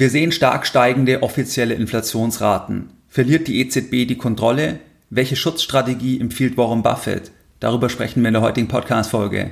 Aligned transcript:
Wir 0.00 0.10
sehen 0.10 0.30
stark 0.30 0.64
steigende 0.64 1.24
offizielle 1.24 1.74
Inflationsraten. 1.74 2.90
Verliert 3.08 3.48
die 3.48 3.58
EZB 3.58 4.06
die 4.06 4.16
Kontrolle? 4.16 4.78
Welche 5.10 5.34
Schutzstrategie 5.34 6.20
empfiehlt 6.20 6.56
Warren 6.56 6.84
Buffett? 6.84 7.32
Darüber 7.58 7.88
sprechen 7.88 8.22
wir 8.22 8.28
in 8.28 8.34
der 8.34 8.42
heutigen 8.42 8.68
Podcast-Folge. 8.68 9.50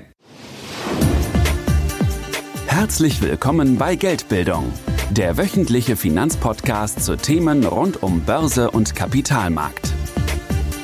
Herzlich 2.69 3.21
willkommen 3.22 3.77
bei 3.77 3.96
Geldbildung, 3.96 4.72
der 5.11 5.37
wöchentliche 5.37 5.96
Finanzpodcast 5.96 7.05
zu 7.05 7.17
Themen 7.17 7.65
rund 7.65 8.05
um 8.05 8.21
Börse 8.21 8.71
und 8.71 8.95
Kapitalmarkt. 8.95 9.93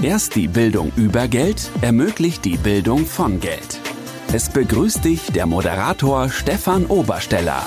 Erst 0.02 0.34
die 0.34 0.48
Bildung 0.48 0.90
über 0.96 1.28
Geld 1.28 1.70
ermöglicht 1.82 2.44
die 2.44 2.56
Bildung 2.56 3.06
von 3.06 3.38
Geld. 3.38 3.78
Es 4.32 4.48
begrüßt 4.48 5.04
dich 5.04 5.30
der 5.30 5.46
Moderator 5.46 6.30
Stefan 6.30 6.86
Obersteller. 6.86 7.64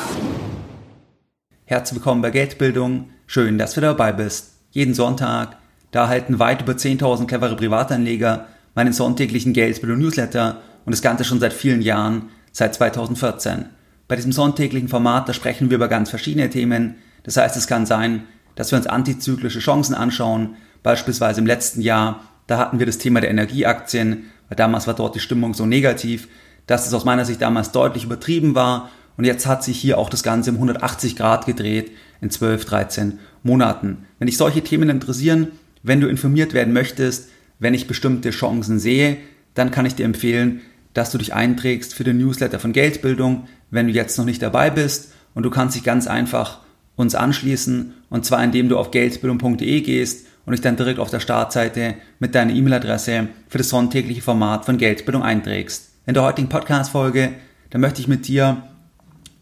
Herzlich 1.68 1.96
willkommen 1.96 2.22
bei 2.22 2.30
Geldbildung. 2.30 3.10
Schön, 3.26 3.58
dass 3.58 3.74
du 3.74 3.82
dabei 3.82 4.12
bist. 4.12 4.52
Jeden 4.70 4.94
Sonntag, 4.94 5.58
da 5.90 6.04
erhalten 6.04 6.38
weit 6.38 6.62
über 6.62 6.74
10.000 6.74 7.26
clevere 7.26 7.56
Privatanleger 7.56 8.46
meinen 8.76 8.94
sonntäglichen 8.94 9.52
Geldbildung 9.52 9.98
Newsletter 9.98 10.62
und 10.86 10.92
das 10.92 11.02
Ganze 11.02 11.24
schon 11.24 11.40
seit 11.40 11.54
vielen 11.54 11.82
Jahren, 11.82 12.30
seit 12.52 12.76
2014. 12.76 13.66
Bei 14.08 14.16
diesem 14.16 14.32
sonntäglichen 14.32 14.90
Format, 14.90 15.28
da 15.28 15.34
sprechen 15.34 15.72
wir 15.72 15.78
über 15.78 15.88
ganz 15.88 16.12
verschiedene 16.12 16.52
Themen. 16.52 16.98
Das 17.24 17.36
heißt, 17.36 17.58
es 17.58 17.66
kann 17.66 17.88
sein, 17.88 18.26
dass 18.54 18.70
wir 18.70 18.78
uns 18.78 18.86
antizyklische 18.86 19.58
Chancen 19.58 19.96
anschauen. 19.96 20.58
Beispielsweise 20.84 21.42
im 21.42 21.48
letzten 21.48 21.82
Jahr, 21.82 22.26
da 22.46 22.60
hatten 22.60 22.78
wir 22.78 22.86
das 22.86 23.00
Thema 23.00 23.22
der 23.22 23.32
Energieaktien, 23.32 24.26
weil 24.50 24.56
damals 24.56 24.86
war 24.86 24.94
dort 24.94 25.16
die 25.16 25.20
Stimmung 25.20 25.56
so 25.56 25.66
negativ, 25.66 26.28
dass 26.68 26.86
es 26.86 26.94
aus 26.94 27.06
meiner 27.06 27.26
Sicht 27.26 27.42
damals 27.42 27.72
deutlich 27.72 28.04
übertrieben 28.04 28.54
war 28.54 28.92
und 29.18 29.26
jetzt 29.26 29.46
hat 29.46 29.64
sich 29.64 29.80
hier 29.80 29.98
auch 29.98 30.10
das 30.10 30.24
Ganze 30.24 30.52
um 30.52 30.58
180 30.58 31.16
Grad 31.16 31.46
gedreht 31.46 31.92
in 32.22 32.30
12, 32.30 32.66
13 32.66 33.20
Monaten. 33.44 34.06
Wenn 34.20 34.28
dich 34.28 34.38
solche 34.38 34.64
Themen 34.64 34.90
interessieren, 34.90 35.50
wenn 35.84 36.02
du 36.02 36.08
informiert 36.08 36.54
werden 36.54 36.74
möchtest, 36.74 37.30
wenn 37.60 37.74
ich 37.74 37.88
bestimmte 37.88 38.32
Chancen 38.32 38.80
sehe, 38.80 39.18
dann 39.54 39.72
kann 39.72 39.86
ich 39.86 39.96
dir 39.96 40.06
empfehlen, 40.06 40.62
dass 40.94 41.12
du 41.12 41.18
dich 41.18 41.34
einträgst 41.34 41.94
für 41.94 42.04
den 42.04 42.18
Newsletter 42.18 42.60
von 42.60 42.74
Geldbildung, 42.74 43.48
wenn 43.70 43.88
du 43.88 43.94
jetzt 43.94 44.18
noch 44.18 44.26
nicht 44.26 44.42
dabei 44.42 44.70
bist. 44.70 45.14
Und 45.34 45.44
du 45.44 45.50
kannst 45.50 45.76
dich 45.76 45.84
ganz 45.84 46.08
einfach 46.08 46.60
uns 46.96 47.16
anschließen, 47.16 47.94
und 48.10 48.26
zwar 48.26 48.44
indem 48.44 48.70
du 48.70 48.78
auf 48.78 48.92
geldbildung.de 48.92 49.82
gehst 49.82 50.28
und 50.46 50.54
dich 50.54 50.62
dann 50.62 50.78
direkt 50.78 51.00
auf 51.00 51.10
der 51.10 51.20
Startseite 51.20 51.96
mit 52.20 52.36
deiner 52.36 52.54
E-Mail-Adresse 52.54 53.28
für 53.50 53.58
das 53.58 53.70
sonntägliche 53.70 54.22
Format 54.22 54.66
von 54.66 54.78
Geldbildung 54.78 55.24
einträgst. 55.24 55.90
In 56.06 56.14
der 56.14 56.24
heutigen 56.24 56.50
Podcast-Folge, 56.50 57.34
da 57.72 57.78
möchte 57.78 58.00
ich 58.00 58.08
mit 58.08 58.28
dir 58.28 58.64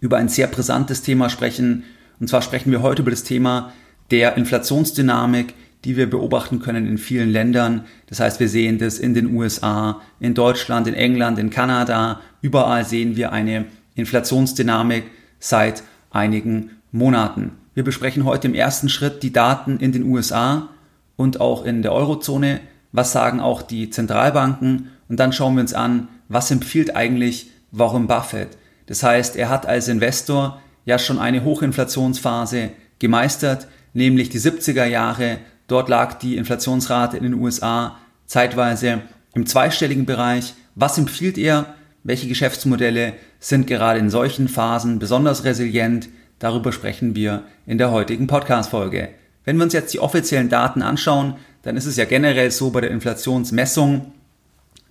über 0.03 0.17
ein 0.17 0.27
sehr 0.27 0.47
brisantes 0.47 1.01
Thema 1.01 1.29
sprechen. 1.29 1.85
Und 2.19 2.27
zwar 2.27 2.41
sprechen 2.41 2.71
wir 2.71 2.81
heute 2.81 3.03
über 3.03 3.11
das 3.11 3.23
Thema 3.23 3.71
der 4.11 4.35
Inflationsdynamik, 4.35 5.53
die 5.85 5.95
wir 5.95 6.09
beobachten 6.09 6.59
können 6.59 6.85
in 6.85 6.97
vielen 6.97 7.29
Ländern. 7.29 7.85
Das 8.07 8.19
heißt, 8.19 8.41
wir 8.41 8.49
sehen 8.49 8.79
das 8.79 8.99
in 8.99 9.13
den 9.13 9.33
USA, 9.33 10.01
in 10.19 10.33
Deutschland, 10.33 10.87
in 10.89 10.93
England, 10.93 11.39
in 11.39 11.49
Kanada. 11.49 12.19
Überall 12.41 12.83
sehen 12.83 13.15
wir 13.15 13.31
eine 13.31 13.63
Inflationsdynamik 13.95 15.05
seit 15.39 15.83
einigen 16.11 16.71
Monaten. 16.91 17.51
Wir 17.73 17.85
besprechen 17.85 18.25
heute 18.25 18.49
im 18.49 18.55
ersten 18.55 18.89
Schritt 18.89 19.23
die 19.23 19.31
Daten 19.31 19.77
in 19.77 19.93
den 19.93 20.03
USA 20.03 20.67
und 21.15 21.39
auch 21.39 21.63
in 21.63 21.81
der 21.81 21.93
Eurozone. 21.93 22.59
Was 22.91 23.13
sagen 23.13 23.39
auch 23.39 23.61
die 23.61 23.89
Zentralbanken? 23.89 24.89
Und 25.07 25.21
dann 25.21 25.31
schauen 25.31 25.55
wir 25.55 25.61
uns 25.61 25.73
an, 25.73 26.09
was 26.27 26.51
empfiehlt 26.51 26.93
eigentlich 26.93 27.51
Warren 27.71 28.07
Buffett? 28.07 28.57
Das 28.93 29.01
heißt, 29.01 29.37
er 29.37 29.49
hat 29.49 29.65
als 29.65 29.87
Investor 29.87 30.61
ja 30.85 30.99
schon 30.99 31.17
eine 31.17 31.43
Hochinflationsphase 31.43 32.69
gemeistert, 32.99 33.67
nämlich 33.93 34.29
die 34.29 34.39
70er 34.39 34.85
Jahre. 34.85 35.39
Dort 35.65 35.89
lag 35.89 36.19
die 36.19 36.37
Inflationsrate 36.37 37.17
in 37.17 37.23
den 37.23 37.33
USA 37.33 37.97
zeitweise 38.27 39.01
im 39.33 39.47
zweistelligen 39.47 40.05
Bereich. 40.05 40.53
Was 40.75 40.99
empfiehlt 40.99 41.39
er? 41.39 41.73
Welche 42.03 42.27
Geschäftsmodelle 42.27 43.13
sind 43.39 43.65
gerade 43.65 43.97
in 43.97 44.11
solchen 44.11 44.47
Phasen 44.47 44.99
besonders 44.99 45.43
resilient? 45.43 46.07
Darüber 46.37 46.71
sprechen 46.71 47.15
wir 47.15 47.45
in 47.65 47.79
der 47.79 47.89
heutigen 47.89 48.27
Podcast-Folge. 48.27 49.09
Wenn 49.43 49.57
wir 49.57 49.63
uns 49.63 49.73
jetzt 49.73 49.95
die 49.95 50.01
offiziellen 50.01 50.49
Daten 50.49 50.83
anschauen, 50.83 51.37
dann 51.63 51.77
ist 51.77 51.87
es 51.87 51.97
ja 51.97 52.05
generell 52.05 52.51
so 52.51 52.69
bei 52.69 52.81
der 52.81 52.91
Inflationsmessung, 52.91 54.13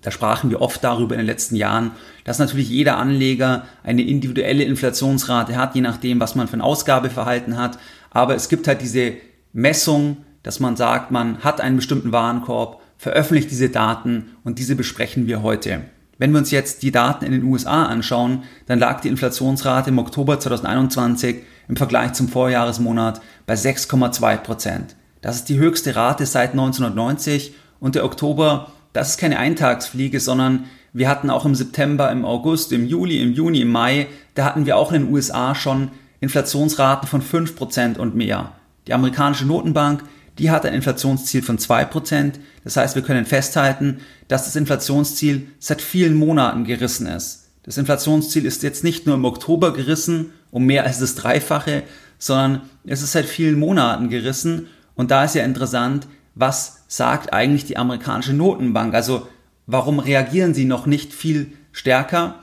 da 0.02 0.10
sprachen 0.10 0.50
wir 0.50 0.60
oft 0.60 0.82
darüber 0.82 1.14
in 1.14 1.20
den 1.20 1.26
letzten 1.26 1.56
Jahren, 1.56 1.92
dass 2.24 2.38
natürlich 2.38 2.68
jeder 2.68 2.98
Anleger 2.98 3.64
eine 3.84 4.02
individuelle 4.02 4.64
Inflationsrate 4.64 5.56
hat, 5.56 5.74
je 5.74 5.80
nachdem, 5.80 6.20
was 6.20 6.34
man 6.34 6.48
für 6.48 6.56
ein 6.56 6.60
Ausgabeverhalten 6.60 7.56
hat. 7.56 7.78
Aber 8.10 8.34
es 8.34 8.48
gibt 8.48 8.66
halt 8.68 8.82
diese 8.82 9.14
Messung, 9.52 10.18
dass 10.42 10.60
man 10.60 10.76
sagt, 10.76 11.12
man 11.12 11.38
hat 11.38 11.60
einen 11.60 11.76
bestimmten 11.76 12.12
Warenkorb, 12.12 12.80
veröffentlicht 12.98 13.50
diese 13.50 13.68
Daten 13.68 14.36
und 14.44 14.58
diese 14.58 14.76
besprechen 14.76 15.26
wir 15.26 15.42
heute. 15.42 15.82
Wenn 16.18 16.32
wir 16.32 16.38
uns 16.38 16.50
jetzt 16.50 16.82
die 16.82 16.92
Daten 16.92 17.24
in 17.24 17.32
den 17.32 17.42
USA 17.44 17.86
anschauen, 17.86 18.44
dann 18.66 18.78
lag 18.78 19.00
die 19.00 19.08
Inflationsrate 19.08 19.90
im 19.90 19.98
Oktober 19.98 20.38
2021 20.38 21.42
im 21.68 21.76
Vergleich 21.76 22.12
zum 22.12 22.28
Vorjahresmonat 22.28 23.20
bei 23.46 23.54
6,2 23.54 24.36
Prozent. 24.38 24.96
Das 25.20 25.36
ist 25.36 25.48
die 25.48 25.58
höchste 25.58 25.96
Rate 25.96 26.26
seit 26.26 26.50
1990 26.50 27.54
und 27.80 27.94
der 27.94 28.04
Oktober 28.04 28.72
das 28.92 29.10
ist 29.10 29.18
keine 29.18 29.38
Eintagsfliege, 29.38 30.20
sondern 30.20 30.64
wir 30.92 31.08
hatten 31.08 31.30
auch 31.30 31.46
im 31.46 31.54
September, 31.54 32.10
im 32.10 32.24
August, 32.24 32.72
im 32.72 32.86
Juli, 32.86 33.22
im 33.22 33.32
Juni, 33.32 33.62
im 33.62 33.70
Mai, 33.70 34.08
da 34.34 34.44
hatten 34.44 34.66
wir 34.66 34.76
auch 34.76 34.92
in 34.92 35.04
den 35.04 35.12
USA 35.12 35.54
schon 35.54 35.90
Inflationsraten 36.20 37.08
von 37.08 37.22
5% 37.22 37.98
und 37.98 38.14
mehr. 38.14 38.52
Die 38.86 38.94
amerikanische 38.94 39.46
Notenbank, 39.46 40.04
die 40.38 40.50
hat 40.50 40.66
ein 40.66 40.74
Inflationsziel 40.74 41.42
von 41.42 41.58
2%. 41.58 42.34
Das 42.64 42.76
heißt, 42.76 42.94
wir 42.94 43.02
können 43.02 43.26
festhalten, 43.26 44.00
dass 44.28 44.44
das 44.44 44.56
Inflationsziel 44.56 45.48
seit 45.58 45.82
vielen 45.82 46.14
Monaten 46.14 46.64
gerissen 46.64 47.06
ist. 47.06 47.50
Das 47.64 47.78
Inflationsziel 47.78 48.44
ist 48.44 48.62
jetzt 48.62 48.84
nicht 48.84 49.06
nur 49.06 49.14
im 49.14 49.24
Oktober 49.24 49.72
gerissen, 49.72 50.32
um 50.50 50.64
mehr 50.64 50.84
als 50.84 50.98
das 50.98 51.14
Dreifache, 51.14 51.84
sondern 52.18 52.62
es 52.84 53.02
ist 53.02 53.12
seit 53.12 53.26
vielen 53.26 53.58
Monaten 53.58 54.08
gerissen. 54.08 54.66
Und 54.94 55.10
da 55.10 55.24
ist 55.24 55.34
ja 55.34 55.44
interessant, 55.44 56.06
was 56.34 56.84
sagt 56.88 57.32
eigentlich 57.32 57.64
die 57.64 57.76
amerikanische 57.76 58.32
Notenbank? 58.32 58.94
Also 58.94 59.28
warum 59.66 59.98
reagieren 59.98 60.54
sie 60.54 60.64
noch 60.64 60.86
nicht 60.86 61.12
viel 61.12 61.52
stärker? 61.72 62.36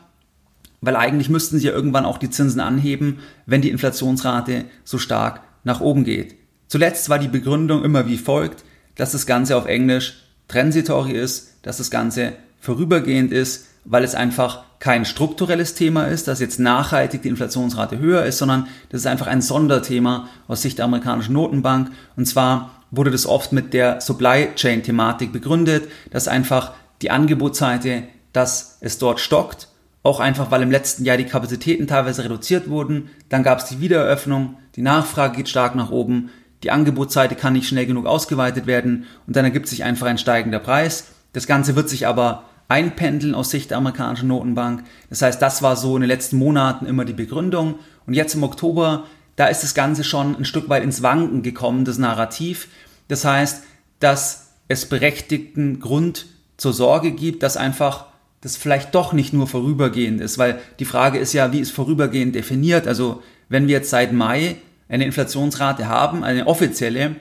Weil 0.81 0.95
eigentlich 0.95 1.29
müssten 1.29 1.59
sie 1.59 1.67
ja 1.67 1.73
irgendwann 1.73 2.05
auch 2.05 2.17
die 2.17 2.29
Zinsen 2.29 2.61
anheben, 2.61 3.19
wenn 3.45 3.61
die 3.61 3.69
Inflationsrate 3.69 4.65
so 4.83 4.97
stark 4.97 5.41
nach 5.63 5.81
oben 5.81 6.03
geht. 6.03 6.35
Zuletzt 6.67 7.09
war 7.09 7.19
die 7.19 7.27
Begründung 7.27 7.83
immer 7.83 8.07
wie 8.07 8.17
folgt, 8.17 8.63
dass 8.95 9.11
das 9.11 9.25
Ganze 9.25 9.57
auf 9.57 9.65
Englisch 9.65 10.17
transitory 10.47 11.13
ist, 11.13 11.55
dass 11.63 11.77
das 11.77 11.91
Ganze 11.91 12.33
vorübergehend 12.59 13.31
ist, 13.31 13.67
weil 13.85 14.03
es 14.03 14.15
einfach 14.15 14.63
kein 14.79 15.03
strukturelles 15.03 15.73
Thema 15.73 16.05
ist, 16.05 16.27
dass 16.27 16.39
jetzt 16.39 16.59
nachhaltig 16.59 17.23
die 17.23 17.29
Inflationsrate 17.29 17.99
höher 17.99 18.23
ist, 18.25 18.37
sondern 18.37 18.67
das 18.89 19.01
ist 19.01 19.07
einfach 19.07 19.27
ein 19.27 19.41
Sonderthema 19.41 20.29
aus 20.47 20.61
Sicht 20.61 20.77
der 20.77 20.85
amerikanischen 20.85 21.33
Notenbank. 21.33 21.91
Und 22.15 22.25
zwar 22.25 22.78
wurde 22.91 23.11
das 23.11 23.25
oft 23.25 23.51
mit 23.51 23.73
der 23.73 24.01
Supply 24.01 24.49
Chain 24.55 24.83
Thematik 24.83 25.31
begründet, 25.31 25.89
dass 26.11 26.27
einfach 26.27 26.73
die 27.01 27.11
Angebotsseite, 27.11 28.03
dass 28.33 28.77
es 28.81 28.97
dort 28.97 29.19
stockt, 29.19 29.67
auch 30.03 30.19
einfach, 30.19 30.49
weil 30.51 30.61
im 30.61 30.71
letzten 30.71 31.05
Jahr 31.05 31.17
die 31.17 31.25
Kapazitäten 31.25 31.87
teilweise 31.87 32.23
reduziert 32.23 32.69
wurden, 32.69 33.09
dann 33.27 33.43
gab 33.43 33.59
es 33.59 33.65
die 33.65 33.81
Wiedereröffnung, 33.81 34.57
die 34.75 34.81
Nachfrage 34.81 35.37
geht 35.37 35.49
stark 35.49 35.75
nach 35.75 35.91
oben, 35.91 36.29
die 36.63 36.71
Angebotsseite 36.71 37.35
kann 37.35 37.53
nicht 37.53 37.67
schnell 37.67 37.85
genug 37.85 38.05
ausgeweitet 38.05 38.65
werden 38.67 39.05
und 39.27 39.35
dann 39.35 39.45
ergibt 39.45 39.67
sich 39.67 39.83
einfach 39.83 40.07
ein 40.07 40.17
steigender 40.17 40.59
Preis. 40.59 41.07
Das 41.33 41.47
Ganze 41.47 41.75
wird 41.75 41.89
sich 41.89 42.07
aber 42.07 42.43
einpendeln 42.67 43.35
aus 43.35 43.49
Sicht 43.49 43.71
der 43.71 43.77
amerikanischen 43.77 44.27
Notenbank. 44.27 44.83
Das 45.09 45.21
heißt, 45.21 45.41
das 45.41 45.61
war 45.61 45.75
so 45.75 45.95
in 45.95 46.01
den 46.01 46.09
letzten 46.09 46.37
Monaten 46.37 46.85
immer 46.85 47.05
die 47.05 47.13
Begründung. 47.13 47.75
Und 48.05 48.13
jetzt 48.13 48.35
im 48.35 48.43
Oktober 48.43 49.05
da 49.39 49.47
ist 49.47 49.63
das 49.63 49.73
Ganze 49.73 50.03
schon 50.03 50.35
ein 50.35 50.43
Stück 50.43 50.67
weit 50.67 50.83
ins 50.83 51.01
Wanken 51.01 51.43
gekommen, 51.43 51.85
das 51.85 51.97
Narrativ. 51.97 52.67
Das 53.07 53.23
heißt, 53.23 53.63
dass 54.01 54.49
es 54.67 54.89
berechtigten 54.89 55.79
Grund 55.79 56.25
zur 56.57 56.73
Sorge 56.73 57.13
gibt, 57.13 57.41
dass 57.41 57.55
einfach 57.55 58.07
das 58.41 58.57
vielleicht 58.57 58.93
doch 58.93 59.13
nicht 59.13 59.31
nur 59.31 59.47
vorübergehend 59.47 60.19
ist, 60.19 60.39
weil 60.39 60.59
die 60.79 60.85
Frage 60.85 61.19
ist 61.19 61.31
ja, 61.31 61.53
wie 61.53 61.59
ist 61.59 61.71
vorübergehend 61.71 62.35
definiert? 62.35 62.85
Also 62.85 63.23
wenn 63.47 63.69
wir 63.69 63.77
jetzt 63.77 63.89
seit 63.89 64.11
Mai 64.11 64.57
eine 64.89 65.05
Inflationsrate 65.05 65.87
haben, 65.87 66.25
eine 66.25 66.45
offizielle 66.45 67.15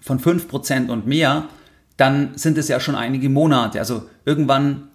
von 0.00 0.18
5% 0.18 0.88
und 0.88 1.06
mehr, 1.06 1.44
dann 1.96 2.32
sind 2.34 2.58
es 2.58 2.66
ja 2.66 2.80
schon 2.80 2.96
einige 2.96 3.28
Monate. 3.28 3.78
Also 3.78 4.10
irgendwann 4.24 4.88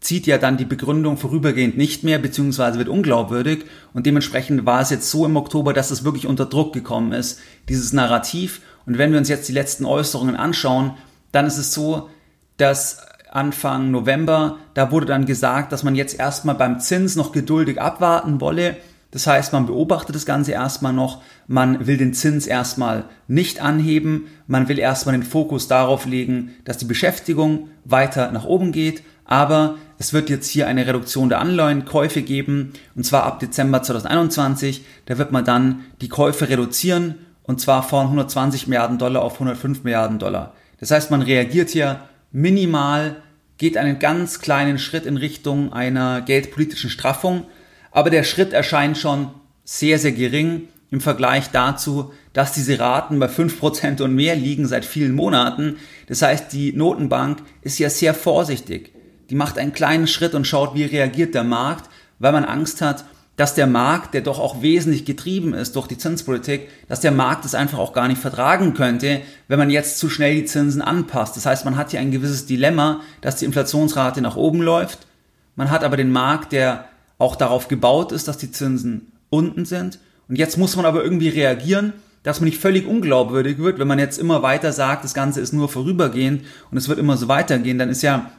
zieht 0.00 0.26
ja 0.26 0.38
dann 0.38 0.56
die 0.56 0.64
Begründung 0.64 1.16
vorübergehend 1.16 1.76
nicht 1.76 2.04
mehr, 2.04 2.18
beziehungsweise 2.18 2.78
wird 2.78 2.88
unglaubwürdig. 2.88 3.64
Und 3.92 4.06
dementsprechend 4.06 4.64
war 4.64 4.80
es 4.80 4.90
jetzt 4.90 5.10
so 5.10 5.26
im 5.26 5.36
Oktober, 5.36 5.72
dass 5.72 5.90
es 5.90 6.04
wirklich 6.04 6.26
unter 6.26 6.46
Druck 6.46 6.72
gekommen 6.72 7.12
ist, 7.12 7.40
dieses 7.68 7.92
Narrativ. 7.92 8.60
Und 8.86 8.98
wenn 8.98 9.10
wir 9.10 9.18
uns 9.18 9.28
jetzt 9.28 9.48
die 9.48 9.52
letzten 9.52 9.84
Äußerungen 9.84 10.36
anschauen, 10.36 10.92
dann 11.32 11.46
ist 11.46 11.58
es 11.58 11.74
so, 11.74 12.08
dass 12.56 13.02
Anfang 13.30 13.90
November, 13.90 14.58
da 14.74 14.90
wurde 14.90 15.06
dann 15.06 15.26
gesagt, 15.26 15.72
dass 15.72 15.82
man 15.82 15.94
jetzt 15.94 16.18
erstmal 16.18 16.54
beim 16.54 16.80
Zins 16.80 17.14
noch 17.14 17.32
geduldig 17.32 17.80
abwarten 17.80 18.40
wolle, 18.40 18.76
Das 19.10 19.26
heißt, 19.26 19.52
man 19.52 19.66
beobachtet 19.66 20.14
das 20.14 20.26
Ganze 20.26 20.52
erstmal 20.52 20.92
noch, 20.92 21.22
man 21.46 21.86
will 21.86 21.96
den 21.96 22.12
Zins 22.12 22.46
erstmal 22.46 23.04
nicht 23.26 23.60
anheben, 23.60 24.26
man 24.46 24.68
will 24.68 24.78
erstmal 24.78 25.14
den 25.14 25.22
Fokus 25.22 25.66
darauf 25.66 26.04
legen, 26.04 26.50
dass 26.64 26.76
die 26.76 26.84
Beschäftigung 26.84 27.68
weiter 27.84 28.30
nach 28.32 28.44
oben 28.44 28.70
geht, 28.70 29.02
aber 29.24 29.76
es 29.98 30.12
wird 30.12 30.30
jetzt 30.30 30.48
hier 30.48 30.68
eine 30.68 30.86
Reduktion 30.86 31.28
der 31.28 31.40
Anleihenkäufe 31.40 32.22
geben, 32.22 32.72
und 32.94 33.04
zwar 33.04 33.24
ab 33.24 33.40
Dezember 33.40 33.82
2021, 33.82 34.84
da 35.06 35.18
wird 35.18 35.32
man 35.32 35.44
dann 35.44 35.84
die 36.00 36.08
Käufe 36.08 36.48
reduzieren, 36.48 37.16
und 37.42 37.60
zwar 37.60 37.82
von 37.82 38.06
120 38.06 38.68
Milliarden 38.68 38.98
Dollar 38.98 39.22
auf 39.22 39.34
105 39.34 39.82
Milliarden 39.82 40.18
Dollar. 40.18 40.54
Das 40.80 40.90
heißt, 40.90 41.10
man 41.10 41.22
reagiert 41.22 41.70
hier 41.70 42.00
minimal, 42.30 43.16
geht 43.56 43.76
einen 43.76 43.98
ganz 43.98 44.40
kleinen 44.40 44.78
Schritt 44.78 45.04
in 45.04 45.16
Richtung 45.16 45.72
einer 45.72 46.20
geldpolitischen 46.20 46.90
Straffung, 46.90 47.44
aber 47.90 48.10
der 48.10 48.22
Schritt 48.22 48.52
erscheint 48.52 48.98
schon 48.98 49.30
sehr, 49.64 49.98
sehr 49.98 50.12
gering 50.12 50.68
im 50.90 51.00
Vergleich 51.00 51.50
dazu, 51.50 52.12
dass 52.32 52.52
diese 52.52 52.78
Raten 52.78 53.18
bei 53.18 53.26
5% 53.26 54.00
und 54.02 54.14
mehr 54.14 54.36
liegen 54.36 54.66
seit 54.66 54.84
vielen 54.84 55.14
Monaten. 55.14 55.76
Das 56.06 56.22
heißt, 56.22 56.52
die 56.52 56.72
Notenbank 56.72 57.42
ist 57.62 57.78
ja 57.78 57.90
sehr 57.90 58.14
vorsichtig. 58.14 58.92
Die 59.30 59.34
macht 59.34 59.58
einen 59.58 59.72
kleinen 59.72 60.06
Schritt 60.06 60.34
und 60.34 60.46
schaut, 60.46 60.74
wie 60.74 60.84
reagiert 60.84 61.34
der 61.34 61.44
Markt, 61.44 61.90
weil 62.18 62.32
man 62.32 62.44
Angst 62.44 62.80
hat, 62.80 63.04
dass 63.38 63.54
der 63.54 63.68
Markt, 63.68 64.14
der 64.14 64.22
doch 64.22 64.40
auch 64.40 64.62
wesentlich 64.62 65.04
getrieben 65.04 65.54
ist 65.54 65.76
durch 65.76 65.86
die 65.86 65.96
Zinspolitik, 65.96 66.68
dass 66.88 67.00
der 67.00 67.12
Markt 67.12 67.44
es 67.44 67.54
einfach 67.54 67.78
auch 67.78 67.92
gar 67.92 68.08
nicht 68.08 68.20
vertragen 68.20 68.74
könnte, 68.74 69.20
wenn 69.46 69.60
man 69.60 69.70
jetzt 69.70 69.98
zu 69.98 70.10
schnell 70.10 70.34
die 70.34 70.44
Zinsen 70.44 70.82
anpasst. 70.82 71.36
Das 71.36 71.46
heißt, 71.46 71.64
man 71.64 71.76
hat 71.76 71.92
hier 71.92 72.00
ein 72.00 72.10
gewisses 72.10 72.46
Dilemma, 72.46 73.00
dass 73.20 73.36
die 73.36 73.44
Inflationsrate 73.44 74.22
nach 74.22 74.34
oben 74.34 74.60
läuft. 74.60 75.06
Man 75.54 75.70
hat 75.70 75.84
aber 75.84 75.96
den 75.96 76.10
Markt, 76.10 76.50
der 76.50 76.86
auch 77.18 77.36
darauf 77.36 77.68
gebaut 77.68 78.10
ist, 78.10 78.26
dass 78.26 78.38
die 78.38 78.50
Zinsen 78.50 79.12
unten 79.30 79.64
sind. 79.66 80.00
Und 80.28 80.36
jetzt 80.36 80.58
muss 80.58 80.74
man 80.74 80.84
aber 80.84 81.04
irgendwie 81.04 81.28
reagieren, 81.28 81.92
dass 82.24 82.40
man 82.40 82.48
nicht 82.48 82.60
völlig 82.60 82.88
unglaubwürdig 82.88 83.58
wird, 83.58 83.78
wenn 83.78 83.86
man 83.88 84.00
jetzt 84.00 84.18
immer 84.18 84.42
weiter 84.42 84.72
sagt, 84.72 85.04
das 85.04 85.14
Ganze 85.14 85.40
ist 85.40 85.52
nur 85.52 85.68
vorübergehend 85.68 86.44
und 86.72 86.76
es 86.76 86.88
wird 86.88 86.98
immer 86.98 87.16
so 87.16 87.28
weitergehen, 87.28 87.78
dann 87.78 87.88
ist 87.88 88.02
ja 88.02 88.32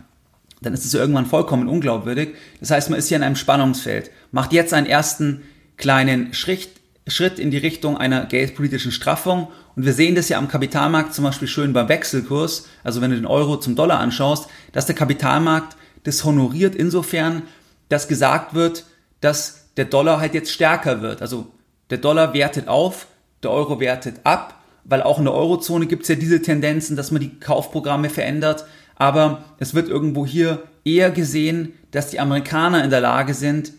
dann 0.61 0.73
ist 0.73 0.85
es 0.85 0.93
ja 0.93 0.99
irgendwann 0.99 1.25
vollkommen 1.25 1.67
unglaubwürdig. 1.67 2.35
Das 2.59 2.71
heißt, 2.71 2.89
man 2.89 2.99
ist 2.99 3.07
hier 3.07 3.17
in 3.17 3.23
einem 3.23 3.35
Spannungsfeld, 3.35 4.11
macht 4.31 4.53
jetzt 4.53 4.73
einen 4.73 4.87
ersten 4.87 5.41
kleinen 5.77 6.33
Schritt, 6.33 6.69
Schritt 7.07 7.39
in 7.39 7.51
die 7.51 7.57
Richtung 7.57 7.97
einer 7.97 8.25
geldpolitischen 8.25 8.91
Straffung. 8.91 9.47
Und 9.75 9.85
wir 9.85 9.93
sehen 9.93 10.15
das 10.15 10.29
ja 10.29 10.37
am 10.37 10.47
Kapitalmarkt 10.47 11.13
zum 11.13 11.23
Beispiel 11.23 11.47
schön 11.47 11.73
beim 11.73 11.89
Wechselkurs, 11.89 12.67
also 12.83 13.01
wenn 13.01 13.11
du 13.11 13.17
den 13.17 13.25
Euro 13.25 13.57
zum 13.57 13.75
Dollar 13.75 13.99
anschaust, 13.99 14.47
dass 14.73 14.85
der 14.85 14.95
Kapitalmarkt 14.95 15.77
das 16.03 16.23
honoriert 16.23 16.75
insofern, 16.75 17.43
dass 17.87 18.07
gesagt 18.07 18.53
wird, 18.53 18.85
dass 19.21 19.69
der 19.77 19.85
Dollar 19.85 20.19
halt 20.19 20.33
jetzt 20.33 20.51
stärker 20.51 21.01
wird. 21.01 21.21
Also 21.21 21.47
der 21.89 21.97
Dollar 21.97 22.33
wertet 22.33 22.67
auf, 22.67 23.07
der 23.43 23.51
Euro 23.51 23.79
wertet 23.79 24.17
ab, 24.23 24.61
weil 24.83 25.01
auch 25.03 25.19
in 25.19 25.25
der 25.25 25.33
Eurozone 25.33 25.87
gibt 25.87 26.03
es 26.03 26.09
ja 26.09 26.15
diese 26.15 26.41
Tendenzen, 26.41 26.95
dass 26.95 27.11
man 27.11 27.21
die 27.21 27.39
Kaufprogramme 27.39 28.09
verändert. 28.09 28.65
Aber 28.99 29.45
es 29.57 29.73
wird 29.73 29.89
irgendwo 29.89 30.27
hier 30.27 30.61
eher 30.85 31.09
gesehen, 31.09 31.73
dass 31.89 32.11
die 32.11 32.19
Amerikaner 32.19 32.83
in 32.83 32.91
der 32.91 33.01
Lage 33.01 33.33
sind, 33.33 33.71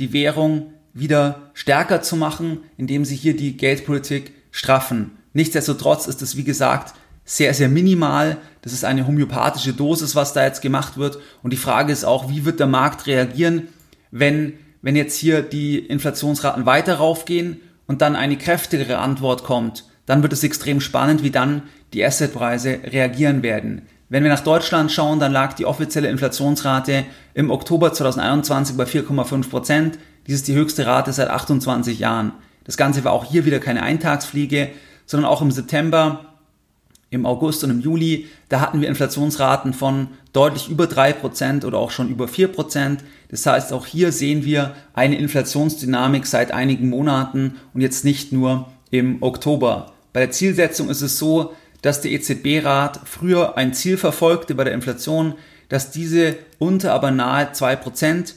die 0.00 0.12
Währung 0.12 0.72
wieder 0.92 1.50
stärker 1.54 2.02
zu 2.02 2.16
machen, 2.16 2.58
indem 2.76 3.04
sie 3.04 3.14
hier 3.14 3.36
die 3.36 3.56
Geldpolitik 3.56 4.32
straffen. 4.50 5.12
Nichtsdestotrotz 5.32 6.06
ist 6.06 6.22
es, 6.22 6.36
wie 6.36 6.44
gesagt, 6.44 6.94
sehr, 7.24 7.54
sehr 7.54 7.68
minimal. 7.68 8.38
Das 8.62 8.72
ist 8.72 8.84
eine 8.84 9.06
homöopathische 9.06 9.72
Dosis, 9.72 10.14
was 10.14 10.32
da 10.32 10.44
jetzt 10.44 10.62
gemacht 10.62 10.96
wird. 10.96 11.18
Und 11.42 11.52
die 11.52 11.58
Frage 11.58 11.92
ist 11.92 12.04
auch, 12.04 12.30
wie 12.30 12.44
wird 12.44 12.60
der 12.60 12.66
Markt 12.66 13.06
reagieren, 13.06 13.68
wenn, 14.10 14.54
wenn 14.82 14.96
jetzt 14.96 15.16
hier 15.16 15.42
die 15.42 15.78
Inflationsraten 15.78 16.66
weiter 16.66 16.96
raufgehen 16.96 17.60
und 17.86 18.00
dann 18.00 18.16
eine 18.16 18.38
kräftigere 18.38 18.98
Antwort 18.98 19.44
kommt. 19.44 19.84
Dann 20.06 20.22
wird 20.22 20.32
es 20.32 20.44
extrem 20.44 20.80
spannend, 20.80 21.22
wie 21.22 21.30
dann 21.30 21.62
die 21.92 22.04
Assetpreise 22.04 22.80
reagieren 22.84 23.42
werden. 23.42 23.82
Wenn 24.14 24.22
wir 24.22 24.30
nach 24.30 24.44
Deutschland 24.44 24.92
schauen, 24.92 25.18
dann 25.18 25.32
lag 25.32 25.54
die 25.54 25.66
offizielle 25.66 26.08
Inflationsrate 26.08 27.04
im 27.34 27.50
Oktober 27.50 27.92
2021 27.92 28.76
bei 28.76 28.84
4,5 28.84 29.50
Prozent. 29.50 29.98
Dies 30.28 30.36
ist 30.36 30.46
die 30.46 30.54
höchste 30.54 30.86
Rate 30.86 31.12
seit 31.12 31.30
28 31.30 31.98
Jahren. 31.98 32.30
Das 32.62 32.76
Ganze 32.76 33.02
war 33.02 33.10
auch 33.10 33.24
hier 33.24 33.44
wieder 33.44 33.58
keine 33.58 33.82
Eintagsfliege, 33.82 34.68
sondern 35.04 35.28
auch 35.28 35.42
im 35.42 35.50
September 35.50 36.26
im 37.10 37.26
August 37.26 37.64
und 37.64 37.70
im 37.70 37.80
Juli, 37.80 38.28
da 38.50 38.60
hatten 38.60 38.80
wir 38.80 38.86
Inflationsraten 38.86 39.72
von 39.72 40.06
deutlich 40.32 40.68
über 40.68 40.84
3% 40.84 41.64
oder 41.64 41.78
auch 41.78 41.90
schon 41.90 42.08
über 42.08 42.26
4%. 42.26 42.98
Das 43.30 43.46
heißt, 43.46 43.72
auch 43.72 43.84
hier 43.84 44.12
sehen 44.12 44.44
wir 44.44 44.76
eine 44.92 45.18
Inflationsdynamik 45.18 46.28
seit 46.28 46.52
einigen 46.52 46.88
Monaten 46.88 47.56
und 47.74 47.80
jetzt 47.80 48.04
nicht 48.04 48.30
nur 48.30 48.68
im 48.92 49.24
Oktober. 49.24 49.90
Bei 50.12 50.20
der 50.20 50.30
Zielsetzung 50.30 50.88
ist 50.88 51.02
es 51.02 51.18
so, 51.18 51.52
dass 51.84 52.00
der 52.00 52.12
EZB-Rat 52.12 53.00
früher 53.04 53.58
ein 53.58 53.74
Ziel 53.74 53.98
verfolgte 53.98 54.54
bei 54.54 54.64
der 54.64 54.72
Inflation, 54.72 55.34
dass 55.68 55.90
diese 55.90 56.36
unter 56.58 56.94
aber 56.94 57.10
nahe 57.10 57.50
2% 57.52 58.32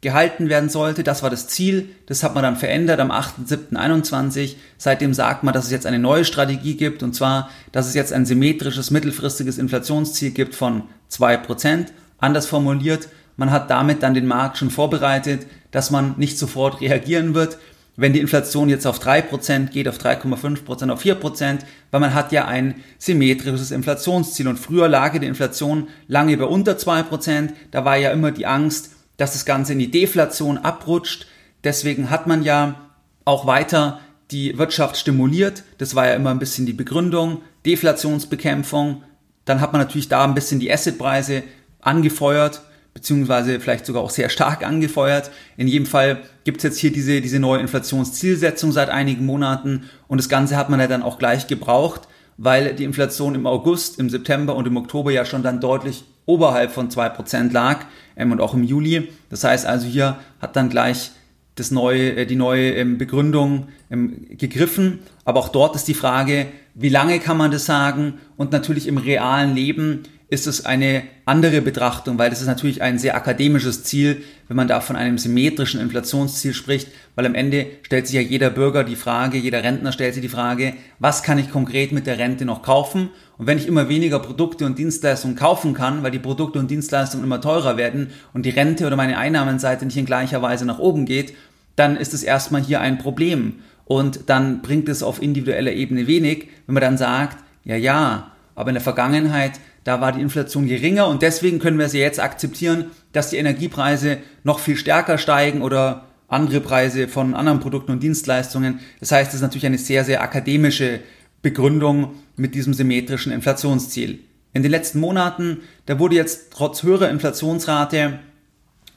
gehalten 0.00 0.48
werden 0.48 0.68
sollte. 0.68 1.02
Das 1.02 1.20
war 1.24 1.28
das 1.28 1.48
Ziel. 1.48 1.88
Das 2.06 2.22
hat 2.22 2.36
man 2.36 2.44
dann 2.44 2.54
verändert 2.54 3.00
am 3.00 3.10
8.7.21. 3.10 4.54
Seitdem 4.78 5.12
sagt 5.12 5.42
man, 5.42 5.52
dass 5.52 5.64
es 5.64 5.72
jetzt 5.72 5.86
eine 5.86 5.98
neue 5.98 6.24
Strategie 6.24 6.76
gibt 6.76 7.02
und 7.02 7.16
zwar, 7.16 7.50
dass 7.72 7.88
es 7.88 7.94
jetzt 7.94 8.12
ein 8.12 8.26
symmetrisches 8.26 8.92
mittelfristiges 8.92 9.58
Inflationsziel 9.58 10.30
gibt 10.30 10.54
von 10.54 10.84
2%. 11.10 11.86
Anders 12.18 12.46
formuliert, 12.46 13.08
man 13.36 13.50
hat 13.50 13.70
damit 13.70 14.04
dann 14.04 14.14
den 14.14 14.28
Markt 14.28 14.58
schon 14.58 14.70
vorbereitet, 14.70 15.48
dass 15.72 15.90
man 15.90 16.14
nicht 16.16 16.38
sofort 16.38 16.80
reagieren 16.80 17.34
wird, 17.34 17.58
wenn 17.96 18.12
die 18.12 18.20
Inflation 18.20 18.68
jetzt 18.68 18.86
auf 18.86 18.98
3% 19.00 19.68
geht, 19.68 19.88
auf 19.88 19.98
3,5%, 19.98 20.90
auf 20.90 21.04
4%, 21.04 21.58
weil 21.90 22.00
man 22.00 22.14
hat 22.14 22.32
ja 22.32 22.46
ein 22.46 22.82
symmetrisches 22.98 23.70
Inflationsziel 23.70 24.48
und 24.48 24.58
früher 24.58 24.88
lag 24.88 25.16
die 25.18 25.26
Inflation 25.26 25.88
lange 26.08 26.36
bei 26.36 26.44
unter 26.44 26.72
2%, 26.72 27.50
da 27.70 27.84
war 27.84 27.96
ja 27.96 28.10
immer 28.10 28.32
die 28.32 28.46
Angst, 28.46 28.90
dass 29.16 29.32
das 29.32 29.44
Ganze 29.44 29.74
in 29.74 29.78
die 29.78 29.90
Deflation 29.90 30.58
abrutscht. 30.58 31.26
Deswegen 31.62 32.10
hat 32.10 32.26
man 32.26 32.42
ja 32.42 32.90
auch 33.24 33.46
weiter 33.46 34.00
die 34.30 34.58
Wirtschaft 34.58 34.96
stimuliert. 34.96 35.62
Das 35.78 35.94
war 35.94 36.06
ja 36.06 36.14
immer 36.14 36.30
ein 36.30 36.38
bisschen 36.38 36.66
die 36.66 36.72
Begründung. 36.72 37.42
Deflationsbekämpfung. 37.64 39.02
Dann 39.44 39.60
hat 39.60 39.72
man 39.72 39.80
natürlich 39.80 40.08
da 40.08 40.24
ein 40.24 40.34
bisschen 40.34 40.60
die 40.60 40.72
Assetpreise 40.72 41.44
angefeuert, 41.80 42.62
beziehungsweise 42.94 43.60
vielleicht 43.60 43.84
sogar 43.84 44.02
auch 44.02 44.10
sehr 44.10 44.28
stark 44.28 44.64
angefeuert. 44.64 45.30
In 45.56 45.68
jedem 45.68 45.84
Fall 45.86 46.22
gibt 46.44 46.58
es 46.58 46.62
jetzt 46.62 46.78
hier 46.78 46.92
diese, 46.92 47.20
diese 47.20 47.40
neue 47.40 47.60
Inflationszielsetzung 47.60 48.72
seit 48.72 48.88
einigen 48.88 49.26
Monaten 49.26 49.90
und 50.08 50.18
das 50.18 50.28
Ganze 50.28 50.56
hat 50.56 50.70
man 50.70 50.80
ja 50.80 50.86
dann 50.86 51.02
auch 51.02 51.18
gleich 51.18 51.48
gebraucht, 51.48 52.02
weil 52.36 52.74
die 52.74 52.84
Inflation 52.84 53.34
im 53.34 53.46
August, 53.46 53.98
im 53.98 54.08
September 54.08 54.56
und 54.56 54.66
im 54.66 54.76
Oktober 54.76 55.10
ja 55.10 55.24
schon 55.24 55.42
dann 55.42 55.60
deutlich 55.60 56.04
oberhalb 56.26 56.70
von 56.70 56.88
2% 56.88 57.52
lag 57.52 57.80
ähm, 58.16 58.32
und 58.32 58.40
auch 58.40 58.54
im 58.54 58.62
Juli. 58.62 59.08
Das 59.28 59.44
heißt 59.44 59.66
also 59.66 59.86
hier 59.86 60.18
hat 60.40 60.56
dann 60.56 60.70
gleich 60.70 61.10
das 61.54 61.70
neue, 61.70 62.16
äh, 62.16 62.26
die 62.26 62.36
neue 62.36 62.72
ähm, 62.72 62.98
Begründung 62.98 63.68
ähm, 63.90 64.26
gegriffen. 64.30 65.00
Aber 65.24 65.40
auch 65.40 65.48
dort 65.48 65.76
ist 65.76 65.88
die 65.88 65.94
Frage, 65.94 66.46
wie 66.74 66.88
lange 66.88 67.20
kann 67.20 67.36
man 67.36 67.50
das 67.50 67.66
sagen? 67.66 68.14
Und 68.36 68.52
natürlich 68.52 68.86
im 68.86 68.98
realen 68.98 69.54
Leben 69.54 70.02
ist 70.28 70.46
es 70.46 70.64
eine 70.64 71.02
andere 71.26 71.60
Betrachtung, 71.60 72.18
weil 72.18 72.30
das 72.30 72.40
ist 72.40 72.46
natürlich 72.46 72.82
ein 72.82 72.98
sehr 72.98 73.14
akademisches 73.14 73.84
Ziel, 73.84 74.22
wenn 74.48 74.56
man 74.56 74.68
da 74.68 74.80
von 74.80 74.96
einem 74.96 75.18
symmetrischen 75.18 75.80
Inflationsziel 75.80 76.54
spricht, 76.54 76.88
weil 77.14 77.26
am 77.26 77.34
Ende 77.34 77.66
stellt 77.82 78.06
sich 78.06 78.16
ja 78.16 78.22
jeder 78.22 78.50
Bürger 78.50 78.84
die 78.84 78.96
Frage, 78.96 79.38
jeder 79.38 79.62
Rentner 79.62 79.92
stellt 79.92 80.14
sich 80.14 80.22
die 80.22 80.28
Frage, 80.28 80.74
was 80.98 81.22
kann 81.22 81.38
ich 81.38 81.50
konkret 81.50 81.92
mit 81.92 82.06
der 82.06 82.18
Rente 82.18 82.44
noch 82.44 82.62
kaufen? 82.62 83.10
Und 83.36 83.46
wenn 83.46 83.58
ich 83.58 83.66
immer 83.66 83.88
weniger 83.88 84.18
Produkte 84.18 84.64
und 84.64 84.78
Dienstleistungen 84.78 85.36
kaufen 85.36 85.74
kann, 85.74 86.02
weil 86.02 86.10
die 86.10 86.18
Produkte 86.18 86.58
und 86.58 86.70
Dienstleistungen 86.70 87.24
immer 87.24 87.40
teurer 87.40 87.76
werden 87.76 88.10
und 88.32 88.46
die 88.46 88.50
Rente 88.50 88.86
oder 88.86 88.96
meine 88.96 89.18
Einnahmenseite 89.18 89.84
nicht 89.84 89.96
in 89.96 90.06
gleicher 90.06 90.40
Weise 90.40 90.64
nach 90.64 90.78
oben 90.78 91.04
geht, 91.04 91.34
dann 91.76 91.96
ist 91.96 92.14
es 92.14 92.22
erstmal 92.22 92.62
hier 92.62 92.80
ein 92.80 92.98
Problem. 92.98 93.54
Und 93.86 94.30
dann 94.30 94.62
bringt 94.62 94.88
es 94.88 95.02
auf 95.02 95.20
individueller 95.20 95.72
Ebene 95.72 96.06
wenig, 96.06 96.48
wenn 96.66 96.74
man 96.74 96.80
dann 96.80 96.96
sagt, 96.96 97.44
ja, 97.64 97.76
ja, 97.76 98.33
aber 98.54 98.70
in 98.70 98.74
der 98.74 98.82
Vergangenheit 98.82 99.60
da 99.84 100.00
war 100.00 100.12
die 100.12 100.22
Inflation 100.22 100.66
geringer 100.66 101.06
und 101.06 101.22
deswegen 101.22 101.58
können 101.58 101.78
wir 101.78 101.86
ja 101.86 102.00
jetzt 102.00 102.18
akzeptieren, 102.18 102.86
dass 103.12 103.30
die 103.30 103.36
Energiepreise 103.36 104.18
noch 104.42 104.58
viel 104.58 104.76
stärker 104.76 105.18
steigen 105.18 105.60
oder 105.60 106.06
andere 106.26 106.60
Preise 106.60 107.06
von 107.06 107.34
anderen 107.34 107.60
Produkten 107.60 107.92
und 107.92 108.02
Dienstleistungen. 108.02 108.80
Das 109.00 109.12
heißt, 109.12 109.28
es 109.28 109.36
ist 109.36 109.42
natürlich 109.42 109.66
eine 109.66 109.78
sehr, 109.78 110.04
sehr 110.04 110.22
akademische 110.22 111.00
Begründung 111.42 112.14
mit 112.36 112.54
diesem 112.54 112.72
symmetrischen 112.72 113.30
Inflationsziel. 113.30 114.20
In 114.54 114.62
den 114.62 114.70
letzten 114.70 115.00
Monaten, 115.00 115.58
da 115.84 115.98
wurde 115.98 116.16
jetzt 116.16 116.50
trotz 116.50 116.82
höherer 116.82 117.10
Inflationsrate, 117.10 118.20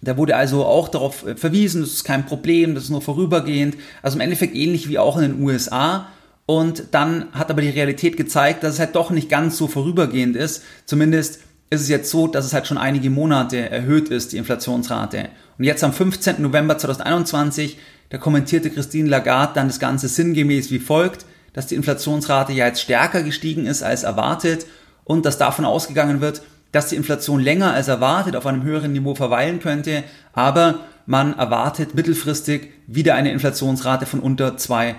da 0.02 0.16
wurde 0.16 0.36
also 0.36 0.64
auch 0.64 0.88
darauf 0.88 1.26
verwiesen, 1.36 1.82
das 1.82 1.92
ist 1.92 2.04
kein 2.04 2.26
Problem, 2.26 2.76
das 2.76 2.86
ist 2.86 2.90
nur 2.92 3.02
vorübergehend. 3.02 3.76
Also 4.02 4.16
im 4.16 4.22
Endeffekt 4.22 4.56
ähnlich 4.56 4.88
wie 4.88 5.00
auch 5.00 5.18
in 5.18 5.24
den 5.24 5.42
USA. 5.42 6.08
Und 6.48 6.86
dann 6.92 7.28
hat 7.34 7.52
aber 7.52 7.62
die 7.62 7.70
Realität 7.70 8.18
gezeigt, 8.18 8.64
dass 8.64 8.76
es 8.76 8.80
halt 8.80 8.96
doch 8.96 9.12
nicht 9.12 9.30
ganz 9.30 9.58
so 9.58 9.68
vorübergehend 9.68 10.36
ist. 10.36 10.64
Zumindest 10.86 11.42
ist 11.70 11.82
es 11.82 11.90
jetzt 11.90 12.10
so, 12.10 12.28
dass 12.28 12.46
es 12.46 12.54
halt 12.54 12.66
schon 12.66 12.78
einige 12.78 13.10
Monate 13.10 13.70
erhöht 13.70 14.08
ist, 14.10 14.32
die 14.32 14.38
Inflationsrate. 14.38 15.30
Und 15.58 15.66
jetzt 15.66 15.84
am 15.84 15.94
15. 15.94 16.42
November 16.42 16.78
2021, 16.78 17.78
Da 18.10 18.18
kommentierte 18.18 18.70
Christine 18.70 19.10
Lagarde 19.10 19.54
dann 19.56 19.68
das 19.68 19.80
Ganze 19.80 20.08
sinngemäß 20.08 20.72
wie 20.72 20.80
folgt, 20.80 21.26
dass 21.52 21.68
die 21.68 21.76
Inflationsrate 21.76 22.54
ja 22.54 22.68
jetzt 22.68 22.82
stärker 22.82 23.22
gestiegen 23.22 23.66
ist 23.66 23.84
als 23.84 24.04
erwartet 24.04 24.66
und 25.04 25.26
dass 25.26 25.38
davon 25.38 25.66
ausgegangen 25.66 26.22
wird, 26.22 26.42
dass 26.72 26.88
die 26.88 26.96
Inflation 26.96 27.42
länger 27.42 27.74
als 27.74 27.90
erwartet 27.90 28.38
auf 28.38 28.46
einem 28.46 28.64
höheren 28.64 28.94
Niveau 28.94 29.16
verweilen 29.16 29.60
könnte, 29.60 30.04
aber 30.32 30.80
man 31.06 31.38
erwartet 31.38 31.96
mittelfristig 31.96 32.70
wieder 32.88 33.16
eine 33.16 33.32
Inflationsrate 33.32 34.06
von 34.06 34.22
unter 34.22 34.56
2%. 34.56 34.96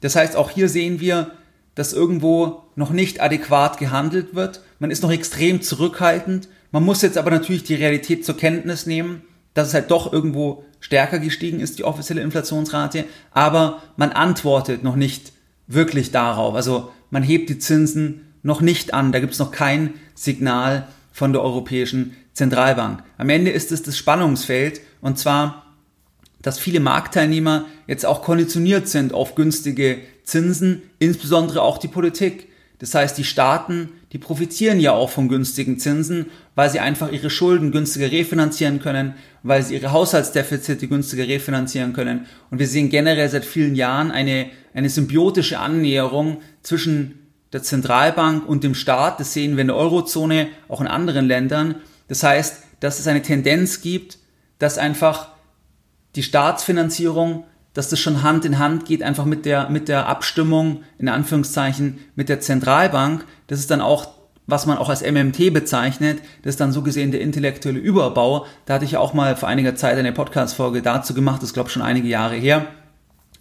Das 0.00 0.16
heißt, 0.16 0.36
auch 0.36 0.50
hier 0.50 0.68
sehen 0.68 1.00
wir, 1.00 1.32
dass 1.74 1.92
irgendwo 1.92 2.64
noch 2.74 2.90
nicht 2.90 3.20
adäquat 3.20 3.78
gehandelt 3.78 4.34
wird. 4.34 4.60
Man 4.78 4.90
ist 4.90 5.02
noch 5.02 5.12
extrem 5.12 5.62
zurückhaltend. 5.62 6.48
Man 6.72 6.84
muss 6.84 7.02
jetzt 7.02 7.18
aber 7.18 7.30
natürlich 7.30 7.64
die 7.64 7.74
Realität 7.74 8.24
zur 8.24 8.36
Kenntnis 8.36 8.86
nehmen, 8.86 9.22
dass 9.54 9.68
es 9.68 9.74
halt 9.74 9.90
doch 9.90 10.12
irgendwo 10.12 10.64
stärker 10.80 11.18
gestiegen 11.18 11.60
ist, 11.60 11.78
die 11.78 11.84
offizielle 11.84 12.22
Inflationsrate. 12.22 13.04
Aber 13.32 13.82
man 13.96 14.12
antwortet 14.12 14.82
noch 14.82 14.96
nicht 14.96 15.32
wirklich 15.66 16.10
darauf. 16.10 16.54
Also 16.54 16.90
man 17.10 17.22
hebt 17.22 17.50
die 17.50 17.58
Zinsen 17.58 18.26
noch 18.42 18.60
nicht 18.60 18.94
an. 18.94 19.12
Da 19.12 19.20
gibt 19.20 19.34
es 19.34 19.38
noch 19.38 19.52
kein 19.52 19.94
Signal 20.14 20.86
von 21.12 21.32
der 21.32 21.42
Europäischen 21.42 22.16
Zentralbank. 22.32 23.02
Am 23.18 23.28
Ende 23.28 23.50
ist 23.50 23.72
es 23.72 23.82
das 23.82 23.96
Spannungsfeld 23.96 24.80
und 25.00 25.18
zwar, 25.18 25.69
dass 26.42 26.58
viele 26.58 26.80
Marktteilnehmer 26.80 27.66
jetzt 27.86 28.06
auch 28.06 28.22
konditioniert 28.22 28.88
sind 28.88 29.12
auf 29.12 29.34
günstige 29.34 29.98
Zinsen, 30.24 30.82
insbesondere 30.98 31.62
auch 31.62 31.78
die 31.78 31.88
Politik. 31.88 32.48
Das 32.78 32.94
heißt, 32.94 33.18
die 33.18 33.24
Staaten, 33.24 33.90
die 34.12 34.18
profitieren 34.18 34.80
ja 34.80 34.92
auch 34.92 35.10
von 35.10 35.28
günstigen 35.28 35.78
Zinsen, 35.78 36.26
weil 36.54 36.70
sie 36.70 36.80
einfach 36.80 37.12
ihre 37.12 37.28
Schulden 37.28 37.72
günstiger 37.72 38.10
refinanzieren 38.10 38.80
können, 38.80 39.14
weil 39.42 39.62
sie 39.62 39.74
ihre 39.74 39.92
Haushaltsdefizite 39.92 40.88
günstiger 40.88 41.28
refinanzieren 41.28 41.92
können. 41.92 42.26
Und 42.50 42.58
wir 42.58 42.66
sehen 42.66 42.88
generell 42.88 43.28
seit 43.28 43.44
vielen 43.44 43.74
Jahren 43.74 44.10
eine, 44.10 44.46
eine 44.72 44.88
symbiotische 44.88 45.58
Annäherung 45.58 46.38
zwischen 46.62 47.18
der 47.52 47.62
Zentralbank 47.62 48.48
und 48.48 48.64
dem 48.64 48.74
Staat. 48.74 49.20
Das 49.20 49.34
sehen 49.34 49.56
wir 49.56 49.62
in 49.62 49.68
der 49.68 49.76
Eurozone, 49.76 50.48
auch 50.68 50.80
in 50.80 50.86
anderen 50.86 51.26
Ländern. 51.26 51.76
Das 52.08 52.22
heißt, 52.22 52.62
dass 52.80 52.98
es 52.98 53.06
eine 53.06 53.20
Tendenz 53.20 53.82
gibt, 53.82 54.18
dass 54.58 54.78
einfach 54.78 55.28
die 56.16 56.22
Staatsfinanzierung, 56.22 57.44
dass 57.72 57.88
das 57.88 58.00
schon 58.00 58.22
Hand 58.22 58.44
in 58.44 58.58
Hand 58.58 58.84
geht, 58.84 59.02
einfach 59.02 59.24
mit 59.24 59.46
der, 59.46 59.68
mit 59.70 59.88
der 59.88 60.06
Abstimmung, 60.06 60.82
in 60.98 61.08
Anführungszeichen, 61.08 61.98
mit 62.16 62.28
der 62.28 62.40
Zentralbank. 62.40 63.24
Das 63.46 63.60
ist 63.60 63.70
dann 63.70 63.80
auch, 63.80 64.08
was 64.46 64.66
man 64.66 64.76
auch 64.76 64.88
als 64.88 65.02
MMT 65.02 65.52
bezeichnet. 65.52 66.18
Das 66.42 66.54
ist 66.54 66.60
dann 66.60 66.72
so 66.72 66.82
gesehen 66.82 67.12
der 67.12 67.20
intellektuelle 67.20 67.78
Überbau. 67.78 68.46
Da 68.66 68.74
hatte 68.74 68.84
ich 68.84 68.96
auch 68.96 69.14
mal 69.14 69.36
vor 69.36 69.48
einiger 69.48 69.76
Zeit 69.76 69.96
eine 69.96 70.12
Podcast-Folge 70.12 70.82
dazu 70.82 71.14
gemacht. 71.14 71.42
Das 71.42 71.52
glaube 71.52 71.68
ich, 71.68 71.72
schon 71.72 71.82
einige 71.82 72.08
Jahre 72.08 72.34
her. 72.34 72.66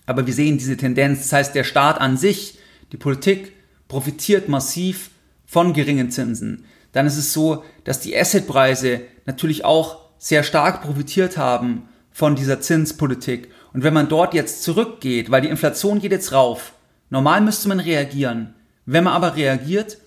Aber 0.05 0.27
wir 0.27 0.33
sehen 0.33 0.59
diese 0.59 0.77
Tendenz. 0.77 1.21
Das 1.23 1.33
heißt, 1.33 1.55
der 1.55 1.63
Staat 1.63 1.99
an 1.99 2.15
sich, 2.15 2.59
die 2.91 2.97
Politik, 2.97 3.53
profitiert 3.87 4.47
massiv 4.47 5.09
von 5.45 5.73
geringen 5.73 6.11
Zinsen. 6.11 6.65
Dann 6.91 7.07
ist 7.07 7.17
es 7.17 7.33
so, 7.33 7.63
dass 7.83 7.99
die 7.99 8.15
Assetpreise 8.15 9.01
natürlich 9.25 9.65
auch 9.65 9.97
sehr 10.19 10.43
stark 10.43 10.83
profitiert 10.83 11.37
haben 11.37 11.89
von 12.11 12.35
dieser 12.35 12.61
Zinspolitik. 12.61 13.49
Und 13.73 13.83
wenn 13.83 13.93
man 13.93 14.09
dort 14.09 14.33
jetzt 14.33 14.63
zurückgeht, 14.63 15.31
weil 15.31 15.41
die 15.41 15.49
Inflation 15.49 15.99
geht 15.99 16.11
jetzt 16.11 16.33
rauf, 16.33 16.73
normal 17.09 17.41
müsste 17.41 17.67
man 17.67 17.79
reagieren. 17.79 18.53
Wenn 18.85 19.03
man 19.03 19.13
aber 19.13 19.35
reagiert, 19.35 19.97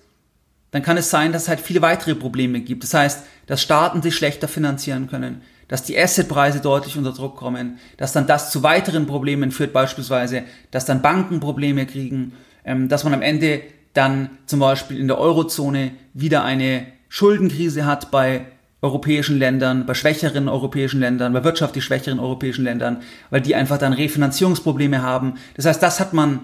dann 0.71 0.81
kann 0.81 0.97
es 0.97 1.09
sein, 1.09 1.31
dass 1.31 1.43
es 1.43 1.49
halt 1.49 1.61
viele 1.61 1.81
weitere 1.81 2.15
Probleme 2.15 2.59
gibt. 2.59 2.83
Das 2.83 2.93
heißt, 2.93 3.23
dass 3.45 3.61
Staaten 3.61 4.01
sich 4.01 4.15
schlechter 4.15 4.47
finanzieren 4.47 5.07
können, 5.07 5.41
dass 5.67 5.83
die 5.83 5.97
Assetpreise 5.97 6.59
deutlich 6.59 6.97
unter 6.97 7.13
Druck 7.13 7.35
kommen, 7.35 7.77
dass 7.97 8.11
dann 8.11 8.27
das 8.27 8.51
zu 8.51 8.63
weiteren 8.63 9.05
Problemen 9.05 9.51
führt, 9.51 9.71
beispielsweise, 9.71 10.43
dass 10.71 10.85
dann 10.85 11.01
Banken 11.01 11.39
Probleme 11.39 11.85
kriegen, 11.85 12.33
ähm, 12.65 12.89
dass 12.89 13.03
man 13.03 13.13
am 13.13 13.21
Ende 13.21 13.61
dann 13.93 14.31
zum 14.47 14.59
Beispiel 14.59 14.99
in 14.99 15.07
der 15.07 15.19
Eurozone 15.19 15.91
wieder 16.13 16.43
eine 16.43 16.87
Schuldenkrise 17.07 17.85
hat 17.85 18.09
bei 18.09 18.45
europäischen 18.83 19.39
Ländern, 19.39 19.87
bei 19.87 19.95
schwächeren 19.95 20.47
europäischen 20.47 20.99
Ländern, 20.99 21.33
bei 21.33 21.43
wirtschaftlich 21.43 21.83
schwächeren 21.83 22.19
europäischen 22.19 22.63
Ländern, 22.63 23.01
weil 23.31 23.41
die 23.41 23.55
einfach 23.55 23.79
dann 23.79 23.93
Refinanzierungsprobleme 23.93 25.01
haben. 25.01 25.35
Das 25.55 25.65
heißt, 25.65 25.81
das 25.81 25.99
hat 25.99 26.13
man 26.13 26.41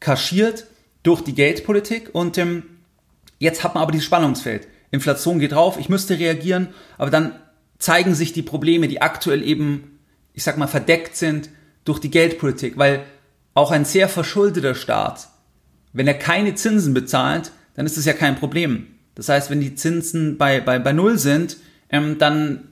kaschiert 0.00 0.66
durch 1.04 1.22
die 1.22 1.34
Geldpolitik 1.34 2.10
und 2.12 2.38
ähm, 2.38 2.64
jetzt 3.38 3.62
hat 3.62 3.74
man 3.74 3.82
aber 3.82 3.92
dieses 3.92 4.06
Spannungsfeld. 4.06 4.66
Inflation 4.90 5.38
geht 5.38 5.54
rauf, 5.54 5.78
ich 5.78 5.88
müsste 5.88 6.18
reagieren, 6.18 6.68
aber 6.98 7.10
dann 7.10 7.32
zeigen 7.78 8.14
sich 8.14 8.32
die 8.32 8.42
Probleme, 8.42 8.88
die 8.88 9.00
aktuell 9.00 9.42
eben, 9.42 9.98
ich 10.34 10.42
sag 10.42 10.58
mal, 10.58 10.66
verdeckt 10.66 11.16
sind 11.16 11.50
durch 11.84 12.00
die 12.00 12.10
Geldpolitik, 12.10 12.76
weil 12.76 13.04
auch 13.54 13.70
ein 13.70 13.84
sehr 13.84 14.08
verschuldeter 14.08 14.74
Staat 14.74 15.28
wenn 15.92 16.08
er 16.08 16.14
keine 16.14 16.54
Zinsen 16.54 16.94
bezahlt, 16.94 17.52
dann 17.74 17.86
ist 17.86 17.96
das 17.96 18.04
ja 18.04 18.12
kein 18.12 18.36
Problem. 18.36 18.86
Das 19.14 19.28
heißt, 19.28 19.50
wenn 19.50 19.60
die 19.60 19.74
Zinsen 19.74 20.38
bei, 20.38 20.60
bei, 20.60 20.78
bei 20.78 20.92
Null 20.92 21.18
sind, 21.18 21.58
ähm, 21.92 22.18
dann, 22.18 22.68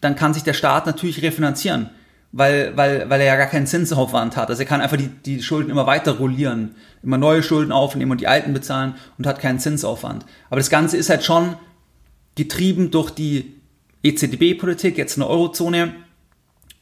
dann 0.00 0.16
kann 0.16 0.32
sich 0.32 0.44
der 0.44 0.54
Staat 0.54 0.86
natürlich 0.86 1.22
refinanzieren, 1.22 1.90
weil, 2.32 2.76
weil, 2.76 3.10
weil 3.10 3.20
er 3.20 3.26
ja 3.26 3.36
gar 3.36 3.46
keinen 3.46 3.66
Zinsaufwand 3.66 4.36
hat. 4.36 4.48
Also 4.48 4.62
er 4.62 4.68
kann 4.68 4.80
einfach 4.80 4.96
die, 4.96 5.08
die 5.08 5.42
Schulden 5.42 5.70
immer 5.70 5.86
weiter 5.86 6.12
rollieren, 6.12 6.76
immer 7.02 7.18
neue 7.18 7.42
Schulden 7.42 7.72
aufnehmen 7.72 8.12
und 8.12 8.20
die 8.20 8.28
alten 8.28 8.54
bezahlen 8.54 8.94
und 9.18 9.26
hat 9.26 9.40
keinen 9.40 9.58
Zinsaufwand. 9.58 10.24
Aber 10.48 10.60
das 10.60 10.70
Ganze 10.70 10.96
ist 10.96 11.10
halt 11.10 11.24
schon 11.24 11.56
getrieben 12.36 12.90
durch 12.90 13.10
die 13.10 13.60
EZB-Politik, 14.02 14.98
jetzt 14.98 15.16
in 15.16 15.20
der 15.20 15.30
Eurozone. 15.30 15.94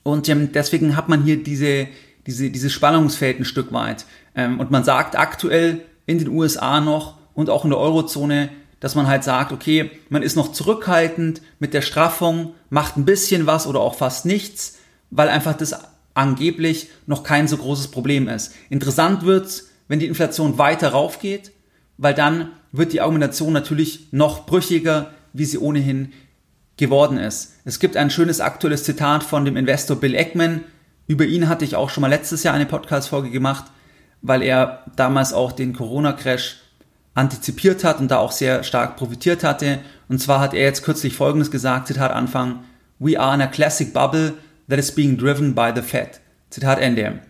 Und 0.02 0.28
ähm, 0.28 0.50
deswegen 0.52 0.96
hat 0.96 1.08
man 1.08 1.22
hier 1.22 1.42
diese, 1.42 1.88
diese, 2.26 2.50
dieses 2.50 2.72
Spannungsfeld 2.72 3.40
ein 3.40 3.44
Stück 3.44 3.72
weit. 3.72 4.04
Ähm, 4.34 4.60
und 4.60 4.70
man 4.70 4.84
sagt 4.84 5.16
aktuell 5.16 5.80
in 6.06 6.18
den 6.18 6.28
USA 6.28 6.80
noch 6.80 7.18
und 7.34 7.48
auch 7.48 7.64
in 7.64 7.70
der 7.70 7.78
Eurozone, 7.78 8.50
dass 8.82 8.96
man 8.96 9.06
halt 9.06 9.22
sagt, 9.22 9.52
okay, 9.52 9.92
man 10.08 10.24
ist 10.24 10.34
noch 10.34 10.50
zurückhaltend 10.50 11.40
mit 11.60 11.72
der 11.72 11.82
Straffung, 11.82 12.54
macht 12.68 12.96
ein 12.96 13.04
bisschen 13.04 13.46
was 13.46 13.68
oder 13.68 13.78
auch 13.78 13.94
fast 13.94 14.26
nichts, 14.26 14.78
weil 15.10 15.28
einfach 15.28 15.54
das 15.54 15.76
angeblich 16.14 16.88
noch 17.06 17.22
kein 17.22 17.46
so 17.46 17.56
großes 17.58 17.92
Problem 17.92 18.26
ist. 18.26 18.52
Interessant 18.70 19.22
wird's, 19.22 19.68
wenn 19.86 20.00
die 20.00 20.08
Inflation 20.08 20.58
weiter 20.58 20.88
raufgeht, 20.88 21.52
weil 21.96 22.12
dann 22.12 22.48
wird 22.72 22.92
die 22.92 23.00
Argumentation 23.00 23.52
natürlich 23.52 24.08
noch 24.10 24.46
brüchiger, 24.46 25.12
wie 25.32 25.44
sie 25.44 25.58
ohnehin 25.58 26.12
geworden 26.76 27.18
ist. 27.18 27.52
Es 27.64 27.78
gibt 27.78 27.96
ein 27.96 28.10
schönes 28.10 28.40
aktuelles 28.40 28.82
Zitat 28.82 29.22
von 29.22 29.44
dem 29.44 29.56
Investor 29.56 29.96
Bill 29.96 30.16
Eckman. 30.16 30.64
Über 31.06 31.24
ihn 31.24 31.48
hatte 31.48 31.64
ich 31.64 31.76
auch 31.76 31.88
schon 31.88 32.00
mal 32.00 32.08
letztes 32.08 32.42
Jahr 32.42 32.54
eine 32.54 32.66
Podcast-Folge 32.66 33.30
gemacht 33.30 33.66
weil 34.22 34.42
er 34.42 34.84
damals 34.96 35.32
auch 35.32 35.52
den 35.52 35.74
Corona-Crash 35.74 36.61
antizipiert 37.14 37.84
hat 37.84 38.00
und 38.00 38.10
da 38.10 38.18
auch 38.18 38.32
sehr 38.32 38.64
stark 38.64 38.96
profitiert 38.96 39.44
hatte. 39.44 39.80
Und 40.08 40.18
zwar 40.18 40.40
hat 40.40 40.54
er 40.54 40.62
jetzt 40.62 40.82
kürzlich 40.82 41.14
Folgendes 41.14 41.50
gesagt, 41.50 41.88
Zitat 41.88 42.12
Anfang, 42.12 42.64
We 42.98 43.18
are 43.18 43.34
in 43.34 43.40
a 43.40 43.46
classic 43.46 43.92
bubble 43.92 44.34
that 44.68 44.78
is 44.78 44.92
being 44.92 45.18
driven 45.18 45.54
by 45.54 45.72
the 45.74 45.82
Fed. 45.82 46.20
Zitat 46.50 46.78
Ende. 46.78 47.20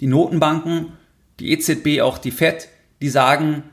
Die 0.00 0.06
Notenbanken, 0.06 0.92
die 1.38 1.52
EZB, 1.52 2.00
auch 2.00 2.18
die 2.18 2.30
Fed, 2.30 2.68
die 3.02 3.10
sagen, 3.10 3.64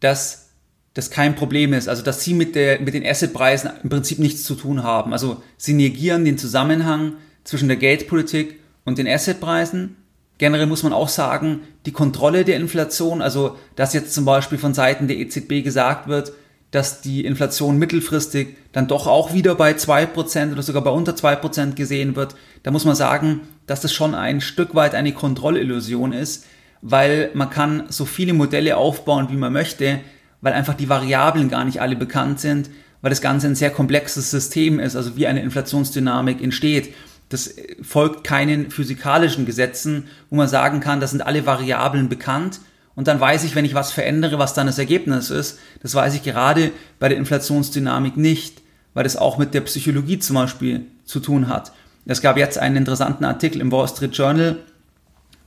dass 0.00 0.50
das 0.92 1.10
kein 1.10 1.34
Problem 1.34 1.72
ist, 1.72 1.88
also 1.88 2.02
dass 2.02 2.22
sie 2.22 2.34
mit, 2.34 2.54
der, 2.54 2.80
mit 2.80 2.94
den 2.94 3.04
Assetpreisen 3.04 3.70
im 3.82 3.88
Prinzip 3.88 4.20
nichts 4.20 4.44
zu 4.44 4.54
tun 4.54 4.84
haben. 4.84 5.12
Also 5.12 5.42
sie 5.56 5.72
negieren 5.72 6.24
den 6.24 6.38
Zusammenhang 6.38 7.14
zwischen 7.42 7.68
der 7.68 7.76
Geldpolitik 7.76 8.60
und 8.84 8.98
den 8.98 9.08
Assetpreisen 9.08 9.96
Generell 10.38 10.66
muss 10.66 10.82
man 10.82 10.92
auch 10.92 11.08
sagen, 11.08 11.60
die 11.86 11.92
Kontrolle 11.92 12.44
der 12.44 12.56
Inflation, 12.56 13.22
also 13.22 13.56
dass 13.76 13.94
jetzt 13.94 14.14
zum 14.14 14.24
Beispiel 14.24 14.58
von 14.58 14.74
Seiten 14.74 15.06
der 15.06 15.18
EZB 15.18 15.62
gesagt 15.62 16.08
wird, 16.08 16.32
dass 16.72 17.00
die 17.00 17.24
Inflation 17.24 17.78
mittelfristig 17.78 18.56
dann 18.72 18.88
doch 18.88 19.06
auch 19.06 19.32
wieder 19.32 19.54
bei 19.54 19.74
zwei 19.74 20.06
Prozent 20.06 20.52
oder 20.52 20.62
sogar 20.62 20.82
bei 20.82 20.90
unter 20.90 21.14
zwei 21.14 21.36
Prozent 21.36 21.76
gesehen 21.76 22.16
wird, 22.16 22.34
da 22.64 22.72
muss 22.72 22.84
man 22.84 22.96
sagen, 22.96 23.42
dass 23.66 23.80
das 23.80 23.92
schon 23.92 24.14
ein 24.16 24.40
Stück 24.40 24.74
weit 24.74 24.96
eine 24.96 25.12
Kontrollillusion 25.12 26.12
ist, 26.12 26.46
weil 26.82 27.30
man 27.34 27.48
kann 27.48 27.84
so 27.90 28.04
viele 28.04 28.32
Modelle 28.32 28.76
aufbauen, 28.76 29.28
wie 29.30 29.36
man 29.36 29.52
möchte, 29.52 30.00
weil 30.40 30.52
einfach 30.52 30.74
die 30.74 30.88
Variablen 30.88 31.48
gar 31.48 31.64
nicht 31.64 31.80
alle 31.80 31.94
bekannt 31.94 32.40
sind, 32.40 32.70
weil 33.02 33.10
das 33.10 33.20
Ganze 33.20 33.46
ein 33.46 33.54
sehr 33.54 33.70
komplexes 33.70 34.32
System 34.32 34.80
ist, 34.80 34.96
also 34.96 35.16
wie 35.16 35.28
eine 35.28 35.42
Inflationsdynamik 35.42 36.42
entsteht. 36.42 36.92
Das 37.28 37.54
folgt 37.82 38.24
keinen 38.24 38.70
physikalischen 38.70 39.46
Gesetzen, 39.46 40.08
wo 40.30 40.36
man 40.36 40.48
sagen 40.48 40.80
kann, 40.80 41.00
das 41.00 41.10
sind 41.10 41.22
alle 41.22 41.46
Variablen 41.46 42.08
bekannt 42.08 42.60
und 42.94 43.08
dann 43.08 43.20
weiß 43.20 43.44
ich, 43.44 43.54
wenn 43.54 43.64
ich 43.64 43.74
was 43.74 43.92
verändere, 43.92 44.38
was 44.38 44.54
dann 44.54 44.66
das 44.66 44.78
Ergebnis 44.78 45.30
ist. 45.30 45.58
Das 45.82 45.94
weiß 45.94 46.14
ich 46.14 46.22
gerade 46.22 46.70
bei 46.98 47.08
der 47.08 47.18
Inflationsdynamik 47.18 48.16
nicht, 48.16 48.62
weil 48.92 49.04
das 49.04 49.16
auch 49.16 49.38
mit 49.38 49.54
der 49.54 49.62
Psychologie 49.62 50.18
zum 50.18 50.36
Beispiel 50.36 50.86
zu 51.04 51.20
tun 51.20 51.48
hat. 51.48 51.72
Es 52.06 52.20
gab 52.20 52.36
jetzt 52.36 52.58
einen 52.58 52.76
interessanten 52.76 53.24
Artikel 53.24 53.60
im 53.60 53.72
Wall 53.72 53.88
Street 53.88 54.16
Journal, 54.16 54.58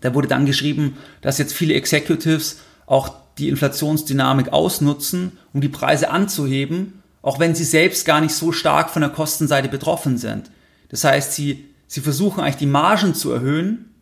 da 0.02 0.14
wurde 0.14 0.28
dann 0.28 0.46
geschrieben, 0.46 0.98
dass 1.22 1.38
jetzt 1.38 1.54
viele 1.54 1.74
Executives 1.74 2.60
auch 2.86 3.14
die 3.38 3.50
Inflationsdynamik 3.50 4.54
ausnutzen, 4.54 5.34
um 5.54 5.62
die 5.62 5.70
Preise 5.70 6.10
anzuheben, 6.10 7.02
auch 7.22 7.40
wenn 7.40 7.56
sie 7.56 7.64
selbst 7.64 8.06
gar 8.06 8.22
nicht 8.22 8.34
so 8.34 8.52
stark 8.52 8.90
von 8.90 9.02
der 9.02 9.12
Kostenseite 9.12 9.70
betroffen 9.70 10.18
sind. 10.18 10.50
Das 10.90 11.04
heißt, 11.04 11.34
sie, 11.34 11.66
sie 11.88 12.02
versuchen 12.02 12.42
eigentlich 12.42 12.56
die 12.58 12.66
Margen 12.66 13.14
zu 13.14 13.32
erhöhen, 13.32 13.94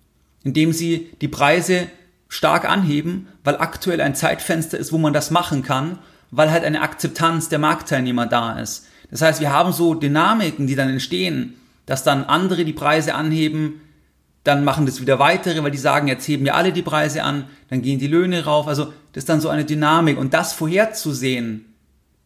indem 0.44 0.74
sie 0.74 1.10
die 1.22 1.27
Preise 1.27 1.88
stark 2.27 2.65
anheben, 2.70 3.27
weil 3.44 3.58
aktuell 3.58 4.01
ein 4.01 4.15
Zeitfenster 4.15 4.77
ist, 4.77 4.92
wo 4.92 4.98
man 4.98 5.13
das 5.13 5.32
machen 5.32 5.63
kann, 5.63 6.00
weil 6.32 6.51
halt 6.51 6.63
eine 6.63 6.82
Akzeptanz 6.82 7.50
der 7.50 7.60
Marktteilnehmer 7.60 8.25
da 8.25 8.60
ist. 8.60 8.88
Das 9.12 9.22
heißt, 9.22 9.39
wir 9.39 9.51
haben 9.51 9.72
so 9.72 9.94
Dynamiken, 9.94 10.68
die 10.68 10.75
dann 10.75 10.89
entstehen, 10.89 11.56
dass 11.86 12.04
dann 12.04 12.24
andere 12.24 12.65
die 12.65 12.74
Preise 12.74 13.15
anheben, 13.15 13.82
dann 14.44 14.63
machen 14.63 14.86
das 14.86 15.01
wieder 15.01 15.18
weitere, 15.18 15.63
weil 15.63 15.72
die 15.72 15.77
sagen, 15.77 16.08
jetzt 16.08 16.27
heben 16.27 16.46
wir 16.46 16.56
alle 16.56 16.72
die 16.72 16.84
Preise 16.84 17.24
an, 17.24 17.46
dann 17.70 17.82
gehen 17.82 18.00
die 18.00 18.08
Löhne 18.08 18.46
rauf. 18.46 18.68
Also 18.68 18.94
das 19.13 19.24
ist 19.24 19.30
dann 19.30 19.42
so 19.42 19.50
eine 19.50 19.65
Dynamik. 19.65 20.20
Und 20.20 20.34
das 20.34 20.54
vorherzusehen, 20.54 21.65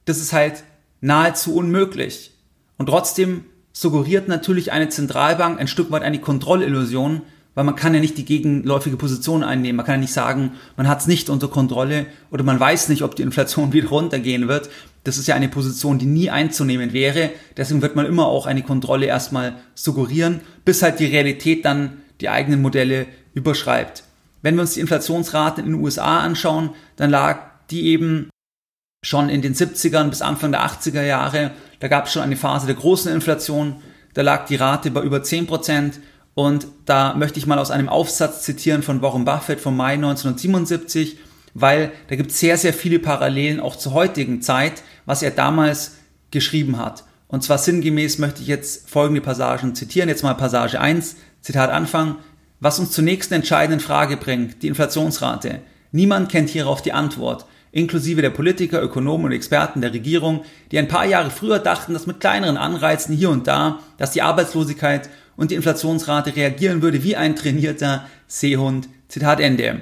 das 0.04 0.20
ist 0.20 0.34
halt 0.34 0.63
nahezu 1.00 1.56
unmöglich. 1.56 2.32
Und 2.78 2.88
trotzdem 2.88 3.46
suggeriert 3.74 4.28
natürlich 4.28 4.72
eine 4.72 4.90
Zentralbank 4.90 5.60
ein 5.60 5.68
Stück 5.68 5.92
weit 5.92 6.04
eine 6.04 6.20
Kontrollillusion, 6.20 7.22
weil 7.56 7.64
man 7.64 7.76
kann 7.76 7.94
ja 7.94 8.00
nicht 8.00 8.18
die 8.18 8.26
gegenläufige 8.26 8.98
Position 8.98 9.44
einnehmen. 9.44 9.78
Man 9.78 9.86
kann 9.86 9.96
ja 9.96 10.02
nicht 10.02 10.14
sagen, 10.14 10.54
man 10.78 10.88
hat 10.88 11.02
es 11.02 11.08
nicht 11.08 11.30
unter 11.30 11.48
Kontrolle 11.48 12.06
oder 12.32 12.44
man 12.44 12.60
weiß 12.60 12.90
nicht, 12.90 13.02
ob 13.02 13.16
die 13.16 13.24
Inflation 13.24 13.74
wieder 13.74 13.90
runtergehen 13.90 14.48
wird. 14.48 14.70
Das 15.04 15.18
ist 15.18 15.28
ja 15.28 15.36
eine 15.36 15.50
Position, 15.50 16.00
die 16.00 16.06
nie 16.06 16.30
einzunehmen 16.30 16.94
wäre. 16.94 17.32
Deswegen 17.58 17.82
wird 17.82 17.96
man 17.96 18.06
immer 18.06 18.28
auch 18.28 18.46
eine 18.46 18.64
Kontrolle 18.64 19.06
erstmal 19.06 19.56
suggerieren, 19.76 20.42
bis 20.66 20.82
halt 20.82 21.00
die 21.00 21.06
Realität 21.06 21.66
dann 21.66 22.02
die 22.22 22.30
eigenen 22.30 22.62
Modelle 22.62 23.08
überschreibt. 23.34 24.04
Wenn 24.42 24.56
wir 24.56 24.62
uns 24.62 24.74
die 24.74 24.82
Inflationsrate 24.82 25.62
in 25.62 25.68
den 25.68 25.82
USA 25.82 26.20
anschauen, 26.20 26.72
dann 26.96 27.10
lag 27.10 27.40
die 27.70 27.88
eben 27.88 28.30
schon 29.04 29.30
in 29.30 29.42
den 29.42 29.56
70ern 29.56 30.10
bis 30.10 30.22
Anfang 30.22 30.52
der 30.52 30.66
80er 30.66 31.04
Jahre. 31.04 31.52
Da 31.80 31.88
gab 31.88 32.06
es 32.06 32.12
schon 32.12 32.22
eine 32.22 32.36
Phase 32.36 32.68
der 32.68 32.76
großen 32.76 33.12
Inflation. 33.12 33.78
Da 34.14 34.22
lag 34.22 34.46
die 34.46 34.56
Rate 34.56 34.92
bei 34.92 35.02
über 35.02 35.24
10 35.24 35.48
Prozent. 35.48 36.00
Und 36.36 36.68
da 36.86 37.16
möchte 37.16 37.40
ich 37.40 37.48
mal 37.48 37.60
aus 37.60 37.72
einem 37.72 37.90
Aufsatz 37.90 38.44
zitieren 38.44 38.84
von 38.84 39.02
Warren 39.02 39.26
Buffett 39.26 39.60
vom 39.60 39.76
Mai 39.76 39.94
1977, 39.94 41.18
weil 41.54 41.92
da 42.08 42.16
gibt 42.16 42.32
es 42.32 42.40
sehr, 42.40 42.58
sehr 42.58 42.74
viele 42.74 43.00
Parallelen 43.00 43.60
auch 43.60 43.76
zur 43.76 43.94
heutigen 43.94 44.42
Zeit, 44.42 44.84
was 45.06 45.22
er 45.22 45.32
damals 45.32 45.98
geschrieben 46.32 46.78
hat. 46.78 47.04
Und 47.28 47.44
zwar 47.44 47.58
sinngemäß 47.58 48.20
möchte 48.20 48.42
ich 48.42 48.48
jetzt 48.48 48.90
folgende 48.90 49.22
Passagen 49.22 49.76
zitieren. 49.76 50.10
Jetzt 50.10 50.24
mal 50.24 50.34
Passage 50.34 50.80
1, 50.80 51.16
Zitat 51.42 51.70
Anfang. 51.70 52.18
Was 52.60 52.80
uns 52.80 52.92
zur 52.92 53.04
nächsten 53.04 53.36
entscheidenden 53.36 53.80
Frage 53.80 54.18
bringt, 54.18 54.64
die 54.64 54.68
Inflationsrate. 54.68 55.62
Niemand 55.92 56.30
kennt 56.30 56.50
hierauf 56.50 56.82
die 56.82 56.94
Antwort 56.94 57.46
inklusive 57.72 58.22
der 58.22 58.30
Politiker, 58.30 58.82
Ökonomen 58.82 59.28
und 59.28 59.32
Experten 59.32 59.82
der 59.82 59.94
Regierung, 59.94 60.44
die 60.72 60.80
ein 60.80 60.88
paar 60.88 61.06
Jahre 61.06 61.30
früher 61.30 61.60
dachten, 61.60 61.94
dass 61.94 62.08
mit 62.08 62.20
kleineren 62.20 62.58
Anreizen 62.58 63.16
hier 63.16 63.30
und 63.30 63.48
da, 63.48 63.80
dass 63.98 64.12
die 64.12 64.22
Arbeitslosigkeit 64.22 65.10
und 65.36 65.52
die 65.52 65.56
Inflationsrate 65.56 66.36
reagieren 66.36 66.82
würde 66.82 67.04
wie 67.04 67.16
ein 67.16 67.36
trainierter 67.36 68.06
Seehund. 68.28 68.90
Zitat 69.08 69.40
Ende. 69.40 69.82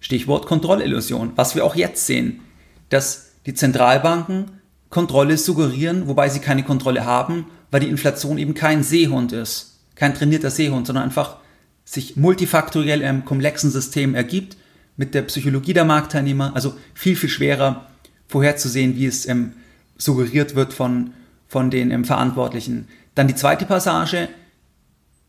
Stichwort 0.00 0.46
Kontrollillusion, 0.46 1.32
was 1.36 1.54
wir 1.54 1.64
auch 1.64 1.74
jetzt 1.74 2.06
sehen, 2.06 2.40
dass 2.88 3.32
die 3.46 3.54
Zentralbanken 3.54 4.52
Kontrolle 4.90 5.36
suggerieren, 5.36 6.08
wobei 6.08 6.28
sie 6.28 6.40
keine 6.40 6.62
Kontrolle 6.62 7.04
haben, 7.04 7.46
weil 7.70 7.80
die 7.80 7.88
Inflation 7.88 8.38
eben 8.38 8.54
kein 8.54 8.82
Seehund 8.82 9.32
ist, 9.32 9.80
kein 9.94 10.14
trainierter 10.14 10.50
Seehund, 10.50 10.86
sondern 10.86 11.04
einfach 11.04 11.36
sich 11.84 12.16
multifaktoriell 12.16 13.02
im 13.02 13.24
komplexen 13.24 13.70
System 13.70 14.14
ergibt 14.14 14.56
mit 14.98 15.14
der 15.14 15.22
Psychologie 15.22 15.72
der 15.72 15.86
Marktteilnehmer, 15.86 16.52
also 16.54 16.74
viel, 16.92 17.16
viel 17.16 17.30
schwerer 17.30 17.86
vorherzusehen, 18.26 18.96
wie 18.96 19.06
es 19.06 19.26
ähm, 19.26 19.54
suggeriert 19.96 20.54
wird 20.54 20.74
von, 20.74 21.14
von 21.46 21.70
den 21.70 21.90
ähm, 21.90 22.04
Verantwortlichen. 22.04 22.88
Dann 23.14 23.28
die 23.28 23.34
zweite 23.34 23.64
Passage, 23.64 24.28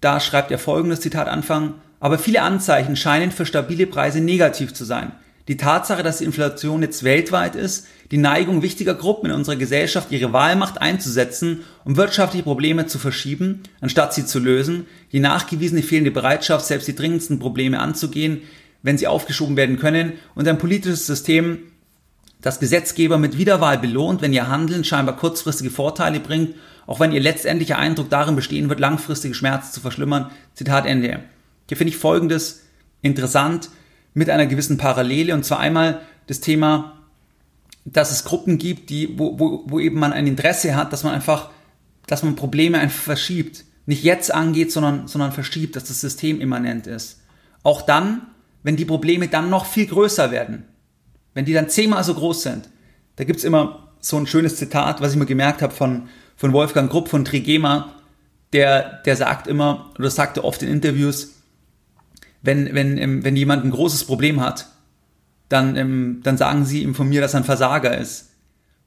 da 0.02 0.20
schreibt 0.20 0.52
er 0.52 0.60
folgendes 0.60 1.00
Zitat 1.00 1.28
Anfang, 1.28 1.76
aber 2.00 2.18
viele 2.18 2.42
Anzeichen 2.42 2.96
scheinen 2.96 3.32
für 3.32 3.46
stabile 3.46 3.88
Preise 3.88 4.20
negativ 4.20 4.74
zu 4.74 4.86
sein. 4.86 5.12
Die 5.48 5.58
Tatsache, 5.58 6.04
dass 6.04 6.20
die 6.20 6.26
Inflation 6.26 6.82
jetzt 6.82 7.04
weltweit 7.04 7.56
ist, 7.56 7.88
die 8.12 8.18
Neigung 8.18 8.62
wichtiger 8.62 8.96
Gruppen 8.96 9.30
in 9.30 9.36
unserer 9.36 9.56
Gesellschaft, 9.56 10.12
ihre 10.12 10.34
Wahlmacht 10.34 10.82
einzusetzen, 10.82 11.62
um 11.86 11.96
wirtschaftliche 11.98 12.44
Probleme 12.44 12.88
zu 12.88 12.98
verschieben, 12.98 13.64
anstatt 13.82 14.14
sie 14.14 14.26
zu 14.26 14.40
lösen, 14.40 14.86
die 15.12 15.20
nachgewiesene 15.20 15.84
fehlende 15.84 16.12
Bereitschaft, 16.12 16.66
selbst 16.66 16.88
die 16.88 16.96
dringendsten 16.96 17.40
Probleme 17.40 17.80
anzugehen, 17.80 18.42
wenn 18.82 18.98
sie 18.98 19.08
aufgeschoben 19.08 19.58
werden 19.58 19.78
können 19.78 20.14
und 20.36 20.48
ein 20.48 20.58
politisches 20.58 21.06
System, 21.06 21.60
das 22.42 22.60
Gesetzgeber 22.60 23.18
mit 23.18 23.38
Wiederwahl 23.38 23.78
belohnt, 23.78 24.22
wenn 24.22 24.34
ihr 24.34 24.48
Handeln 24.48 24.84
scheinbar 24.84 25.18
kurzfristige 25.18 25.70
Vorteile 25.70 26.20
bringt, 26.20 26.56
auch 26.88 27.00
wenn 27.00 27.12
ihr 27.12 27.20
letztendlicher 27.20 27.78
Eindruck 27.78 28.10
darin 28.10 28.36
bestehen 28.36 28.70
wird, 28.70 28.80
langfristige 28.80 29.36
Schmerzen 29.36 29.74
zu 29.74 29.82
verschlimmern. 29.82 30.32
Zitat 30.54 30.86
Ende. 30.86 31.20
Hier 31.68 31.78
finde 31.78 31.94
ich 31.94 31.98
Folgendes 31.98 32.64
interessant 33.02 33.70
mit 34.14 34.30
einer 34.30 34.48
gewissen 34.48 34.78
Parallele 34.78 35.34
und 35.34 35.46
zwar 35.46 35.60
einmal 35.60 36.02
das 36.28 36.40
Thema, 36.40 37.00
dass 37.86 38.12
es 38.12 38.24
Gruppen 38.24 38.58
gibt, 38.58 38.90
die, 38.90 39.18
wo, 39.18 39.40
wo, 39.40 39.64
wo 39.68 39.80
eben 39.80 40.00
man 40.00 40.14
ein 40.14 40.28
Interesse 40.28 40.76
hat, 40.76 40.94
dass 40.94 41.04
man 41.04 41.14
einfach, 41.14 41.50
dass 42.08 42.24
man 42.24 42.36
Probleme 42.36 42.80
einfach 42.80 43.02
verschiebt. 43.02 43.66
Nicht 43.86 44.04
jetzt 44.04 44.34
angeht, 44.34 44.72
sondern, 44.72 45.08
sondern 45.08 45.32
verschiebt, 45.32 45.76
dass 45.76 45.86
das 45.86 46.02
System 46.02 46.42
immanent 46.42 46.88
ist. 46.88 47.22
Auch 47.64 47.82
dann, 47.82 48.22
wenn 48.64 48.76
die 48.76 48.86
Probleme 48.86 49.28
dann 49.28 49.50
noch 49.50 49.66
viel 49.66 49.88
größer 49.88 50.32
werden, 50.32 50.66
wenn 51.34 51.46
die 51.46 51.54
dann 51.54 51.70
zehnmal 51.70 52.04
so 52.04 52.14
groß 52.14 52.44
sind, 52.44 52.70
da 53.16 53.24
gibt's 53.24 53.44
immer 53.44 53.94
so 54.00 54.18
ein 54.18 54.28
schönes 54.28 54.56
Zitat, 54.56 55.02
was 55.02 55.12
ich 55.12 55.18
mir 55.18 55.26
gemerkt 55.26 55.62
habe 55.62 55.74
von, 55.74 56.10
von 56.36 56.54
Wolfgang 56.54 56.90
Grupp 56.90 57.10
von 57.10 57.26
Trigema, 57.26 57.94
der, 58.54 59.02
der 59.06 59.16
sagt 59.16 59.48
immer, 59.48 59.92
oder 59.98 60.10
sagte 60.10 60.44
oft 60.44 60.64
in 60.64 60.70
Interviews, 60.70 61.36
wenn, 62.42 62.74
wenn, 62.74 62.98
ähm, 62.98 63.24
wenn 63.24 63.36
jemand 63.36 63.66
ein 63.66 63.72
großes 63.72 64.06
Problem 64.06 64.40
hat, 64.40 64.68
dann, 65.50 65.76
ähm, 65.76 66.22
dann 66.24 66.38
sagen 66.38 66.66
sie 66.66 66.84
ihm 66.84 66.96
von 66.96 67.10
mir, 67.10 67.22
dass 67.22 67.34
er 67.34 67.42
ein 67.42 67.46
Versager 67.46 67.98
ist. 67.98 68.30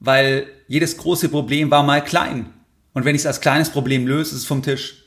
Weil 0.01 0.47
jedes 0.69 0.97
große 0.97 1.29
Problem 1.29 1.71
war 1.71 1.83
mal 1.83 2.03
klein. 2.03 2.47
Und 2.93 3.05
wenn 3.05 3.15
ich 3.15 3.23
es 3.23 3.27
als 3.27 3.41
kleines 3.41 3.71
Problem 3.71 4.07
löse, 4.07 4.35
ist 4.35 4.43
es 4.43 4.47
vom 4.47 4.63
Tisch. 4.63 5.05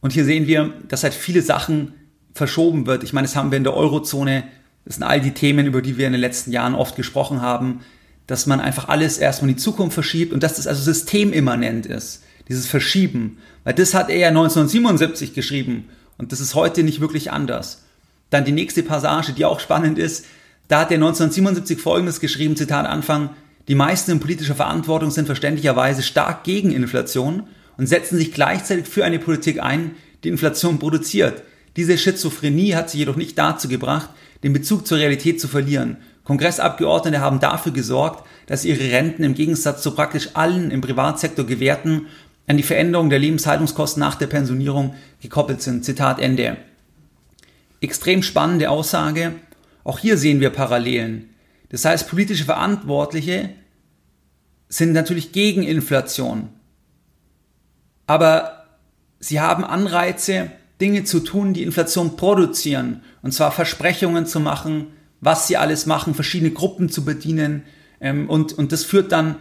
Und 0.00 0.12
hier 0.12 0.24
sehen 0.24 0.46
wir, 0.46 0.72
dass 0.88 1.02
halt 1.02 1.14
viele 1.14 1.40
Sachen 1.40 1.94
verschoben 2.34 2.86
wird. 2.86 3.04
Ich 3.04 3.12
meine, 3.12 3.26
das 3.26 3.36
haben 3.36 3.50
wir 3.50 3.58
in 3.58 3.64
der 3.64 3.74
Eurozone. 3.74 4.44
Das 4.84 4.96
sind 4.96 5.04
all 5.04 5.20
die 5.20 5.32
Themen, 5.32 5.66
über 5.66 5.80
die 5.80 5.96
wir 5.96 6.06
in 6.06 6.12
den 6.12 6.20
letzten 6.20 6.52
Jahren 6.52 6.74
oft 6.74 6.96
gesprochen 6.96 7.40
haben, 7.40 7.80
dass 8.26 8.46
man 8.46 8.60
einfach 8.60 8.88
alles 8.88 9.18
erstmal 9.18 9.50
in 9.50 9.56
die 9.56 9.62
Zukunft 9.62 9.94
verschiebt 9.94 10.32
und 10.32 10.42
dass 10.42 10.56
das 10.56 10.66
also 10.66 10.82
systemimmanent 10.82 11.86
ist. 11.86 12.22
Dieses 12.48 12.66
Verschieben. 12.66 13.38
Weil 13.62 13.74
das 13.74 13.94
hat 13.94 14.10
er 14.10 14.18
ja 14.18 14.28
1977 14.28 15.32
geschrieben 15.32 15.88
und 16.18 16.32
das 16.32 16.40
ist 16.40 16.54
heute 16.54 16.82
nicht 16.82 17.00
wirklich 17.00 17.32
anders. 17.32 17.84
Dann 18.30 18.44
die 18.44 18.52
nächste 18.52 18.82
Passage, 18.82 19.32
die 19.32 19.44
auch 19.44 19.60
spannend 19.60 19.98
ist. 19.98 20.26
Da 20.68 20.80
hat 20.80 20.90
er 20.90 20.96
1977 20.96 21.80
folgendes 21.80 22.20
geschrieben, 22.20 22.56
Zitat 22.56 22.86
Anfang, 22.86 23.30
die 23.68 23.74
meisten 23.74 24.10
in 24.10 24.20
politischer 24.20 24.54
Verantwortung 24.54 25.10
sind 25.10 25.26
verständlicherweise 25.26 26.02
stark 26.02 26.44
gegen 26.44 26.72
Inflation 26.72 27.44
und 27.76 27.86
setzen 27.86 28.18
sich 28.18 28.32
gleichzeitig 28.32 28.86
für 28.86 29.04
eine 29.04 29.18
Politik 29.18 29.62
ein, 29.62 29.92
die 30.22 30.28
Inflation 30.28 30.78
produziert. 30.78 31.42
Diese 31.76 31.98
Schizophrenie 31.98 32.74
hat 32.74 32.90
sie 32.90 32.98
jedoch 32.98 33.16
nicht 33.16 33.38
dazu 33.38 33.68
gebracht, 33.68 34.10
den 34.42 34.52
Bezug 34.52 34.86
zur 34.86 34.98
Realität 34.98 35.40
zu 35.40 35.48
verlieren. 35.48 35.96
Kongressabgeordnete 36.24 37.20
haben 37.20 37.40
dafür 37.40 37.72
gesorgt, 37.72 38.26
dass 38.46 38.64
ihre 38.64 38.92
Renten 38.92 39.24
im 39.24 39.34
Gegensatz 39.34 39.82
zu 39.82 39.94
praktisch 39.94 40.30
allen 40.34 40.70
im 40.70 40.80
Privatsektor 40.80 41.44
gewährten 41.44 42.06
an 42.46 42.56
die 42.56 42.62
Veränderung 42.62 43.10
der 43.10 43.18
Lebenshaltungskosten 43.18 44.00
nach 44.00 44.16
der 44.16 44.26
Pensionierung 44.26 44.94
gekoppelt 45.20 45.62
sind. 45.62 45.84
Zitat 45.84 46.20
Ende. 46.20 46.56
Extrem 47.80 48.22
spannende 48.22 48.70
Aussage. 48.70 49.32
Auch 49.82 49.98
hier 49.98 50.16
sehen 50.16 50.40
wir 50.40 50.50
Parallelen. 50.50 51.30
Das 51.70 51.84
heißt, 51.84 52.08
politische 52.08 52.44
Verantwortliche 52.44 53.50
sind 54.68 54.92
natürlich 54.92 55.32
gegen 55.32 55.62
Inflation. 55.62 56.48
Aber 58.06 58.64
sie 59.20 59.40
haben 59.40 59.64
Anreize, 59.64 60.50
Dinge 60.80 61.04
zu 61.04 61.20
tun, 61.20 61.54
die 61.54 61.62
Inflation 61.62 62.16
produzieren. 62.16 63.02
Und 63.22 63.32
zwar 63.32 63.52
Versprechungen 63.52 64.26
zu 64.26 64.40
machen, 64.40 64.88
was 65.20 65.46
sie 65.46 65.56
alles 65.56 65.86
machen, 65.86 66.14
verschiedene 66.14 66.50
Gruppen 66.50 66.88
zu 66.88 67.04
bedienen. 67.04 67.62
Ähm, 68.00 68.28
und, 68.28 68.52
und 68.52 68.72
das 68.72 68.84
führt 68.84 69.12
dann 69.12 69.36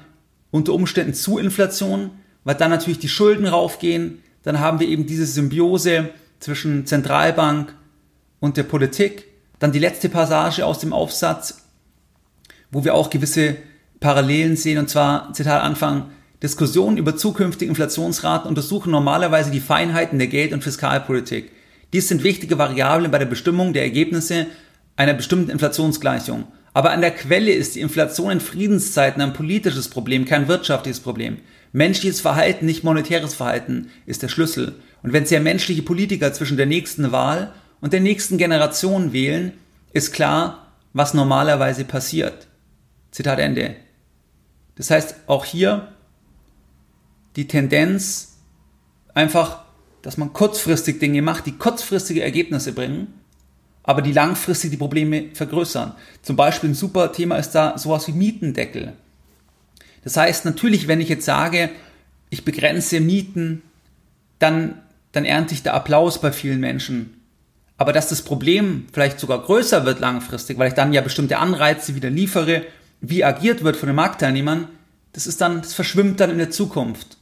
unter 0.52 0.74
Umständen 0.74 1.14
zu 1.14 1.38
Inflation, 1.38 2.12
weil 2.44 2.56
dann 2.56 2.70
natürlich 2.70 3.00
die 3.00 3.10
Schulden 3.10 3.48
raufgehen. 3.48 4.22
Dann 4.44 4.60
haben 4.60 4.80
wir 4.80 4.88
eben 4.88 5.08
diese 5.08 5.26
Symbiose 5.26 6.10
zwischen 6.40 6.86
Zentralbank 6.86 7.74
und 8.40 8.58
der 8.58 8.64
Politik. 8.64 9.26
Dann 9.60 9.72
die 9.72 9.80
letzte 9.80 10.10
Passage 10.10 10.66
aus 10.66 10.80
dem 10.80 10.94
Aufsatz, 10.94 11.66
wo 12.72 12.84
wir 12.84 12.94
auch 12.94 13.10
gewisse 13.10 13.56
Parallelen 14.00 14.56
sehen. 14.58 14.78
Und 14.78 14.90
zwar, 14.90 15.34
Zitat 15.34 15.64
Anfang, 15.64 16.12
Diskussionen 16.44 16.98
über 16.98 17.16
zukünftige 17.16 17.70
Inflationsraten 17.70 18.50
untersuchen 18.50 18.92
normalerweise 18.92 19.50
die 19.50 19.62
Feinheiten 19.62 20.20
der 20.20 20.28
Geld- 20.28 20.52
und 20.52 20.62
Fiskalpolitik. 20.62 21.52
Dies 21.94 22.10
sind 22.10 22.22
wichtige 22.22 22.58
Variablen 22.58 23.10
bei 23.12 23.18
der 23.18 23.26
Bestimmung 23.26 23.72
der 23.72 23.84
Ergebnisse 23.84 24.48
einer 24.98 25.14
bestimmten 25.14 25.50
Inflationsgleichung. 25.50 26.44
Aber 26.74 26.92
an 26.92 27.00
der 27.00 27.12
Quelle 27.12 27.54
ist 27.54 27.76
die 27.76 27.80
Inflation 27.80 28.30
in 28.30 28.40
Friedenszeiten 28.42 29.22
ein 29.22 29.32
politisches 29.32 29.88
Problem, 29.88 30.26
kein 30.26 30.50
wirtschaftliches 30.50 31.00
Problem. 31.00 31.38
Menschliches 31.72 32.20
Verhalten, 32.20 32.66
nicht 32.66 32.84
monetäres 32.84 33.36
Verhalten 33.36 33.90
ist 34.06 34.22
der 34.22 34.28
Schlüssel. 34.28 34.76
Und 35.02 35.14
wenn 35.14 35.26
sehr 35.26 35.40
menschliche 35.40 35.82
Politiker 35.82 36.34
zwischen 36.34 36.58
der 36.58 36.66
nächsten 36.66 37.14
Wahl 37.14 37.54
und 37.80 37.94
der 37.94 38.02
nächsten 38.02 38.38
Generation 38.38 39.14
wählen, 39.14 39.54
ist 39.94 40.12
klar, 40.12 40.74
was 40.92 41.14
normalerweise 41.14 41.86
passiert. 41.86 42.48
Zitat 43.12 43.40
Ende. 43.40 43.76
Das 44.76 44.92
heißt, 44.92 45.16
auch 45.28 45.46
hier 45.46 45.88
die 47.36 47.48
Tendenz 47.48 48.38
einfach, 49.14 49.64
dass 50.02 50.18
man 50.18 50.34
kurzfristig 50.34 51.00
Dinge 51.00 51.22
macht, 51.22 51.46
die 51.46 51.58
kurzfristige 51.58 52.24
Ergebnisse 52.24 52.74
bringen 52.74 53.14
aber 53.84 54.02
die 54.02 54.14
langfristig 54.14 54.72
die 54.72 54.78
Probleme 54.78 55.26
vergrößern. 55.34 55.94
Zum 56.22 56.36
Beispiel 56.36 56.72
ein 56.72 56.76
super 56.76 57.12
Thema 57.12 57.38
ist 57.38 57.52
da 57.52 57.78
sowas 57.78 58.08
wie 58.08 58.14
Mietendeckel. 58.14 58.94
Das 60.04 60.18
heißt, 60.18 60.46
natürlich, 60.46 60.88
wenn 60.88 61.02
ich 61.02 61.10
jetzt 61.10 61.26
sage, 61.26 61.70
ich 62.30 62.46
begrenze 62.46 63.00
Mieten, 63.00 63.62
dann, 64.40 64.82
dann 65.12 65.26
ernte 65.26 65.54
ich 65.54 65.64
da 65.64 65.74
Applaus 65.74 66.20
bei 66.20 66.32
vielen 66.32 66.60
Menschen. 66.60 67.22
Aber 67.78 67.94
dass 67.94 68.10
das 68.10 68.22
Problem 68.22 68.88
vielleicht 68.94 69.20
sogar 69.20 69.42
größer 69.42 69.86
wird 69.86 70.00
langfristig, 70.00 70.58
weil 70.58 70.70
ich 70.70 70.74
dann 70.74 70.94
ja 70.94 71.02
bestimmte 71.02 71.38
Anreize 71.38 71.96
wieder 71.96 72.10
liefere, 72.10 72.64
wie 73.02 73.24
agiert 73.24 73.64
wird 73.64 73.76
von 73.76 73.88
den 73.88 73.96
Marktteilnehmern, 73.96 74.70
das 75.12 75.28
ist 75.28 75.42
dann, 75.42 75.62
das 75.62 75.74
verschwimmt 75.74 76.20
dann 76.20 76.30
in 76.30 76.38
der 76.38 76.52
Zukunft. 76.52 77.18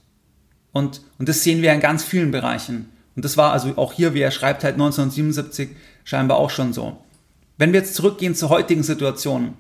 Und, 0.73 1.01
und 1.17 1.29
das 1.29 1.43
sehen 1.43 1.62
wir 1.62 1.73
in 1.73 1.79
ganz 1.79 2.03
vielen 2.03 2.31
Bereichen. 2.31 2.89
Und 3.15 3.25
das 3.25 3.38
war 3.38 3.51
also 3.51 3.77
auch 3.77 3.93
hier, 3.93 4.13
wie 4.13 4.21
er 4.21 4.31
schreibt, 4.31 4.63
halt 4.63 4.75
1977 4.75 5.69
scheinbar 6.03 6.38
auch 6.38 6.49
schon 6.49 6.73
so. 6.73 6.97
Wenn 7.57 7.73
wir 7.73 7.81
jetzt 7.81 7.95
zurückgehen 7.95 8.36
zur 8.36 8.49
heutigen 8.49 8.84
Situation, 8.84 9.53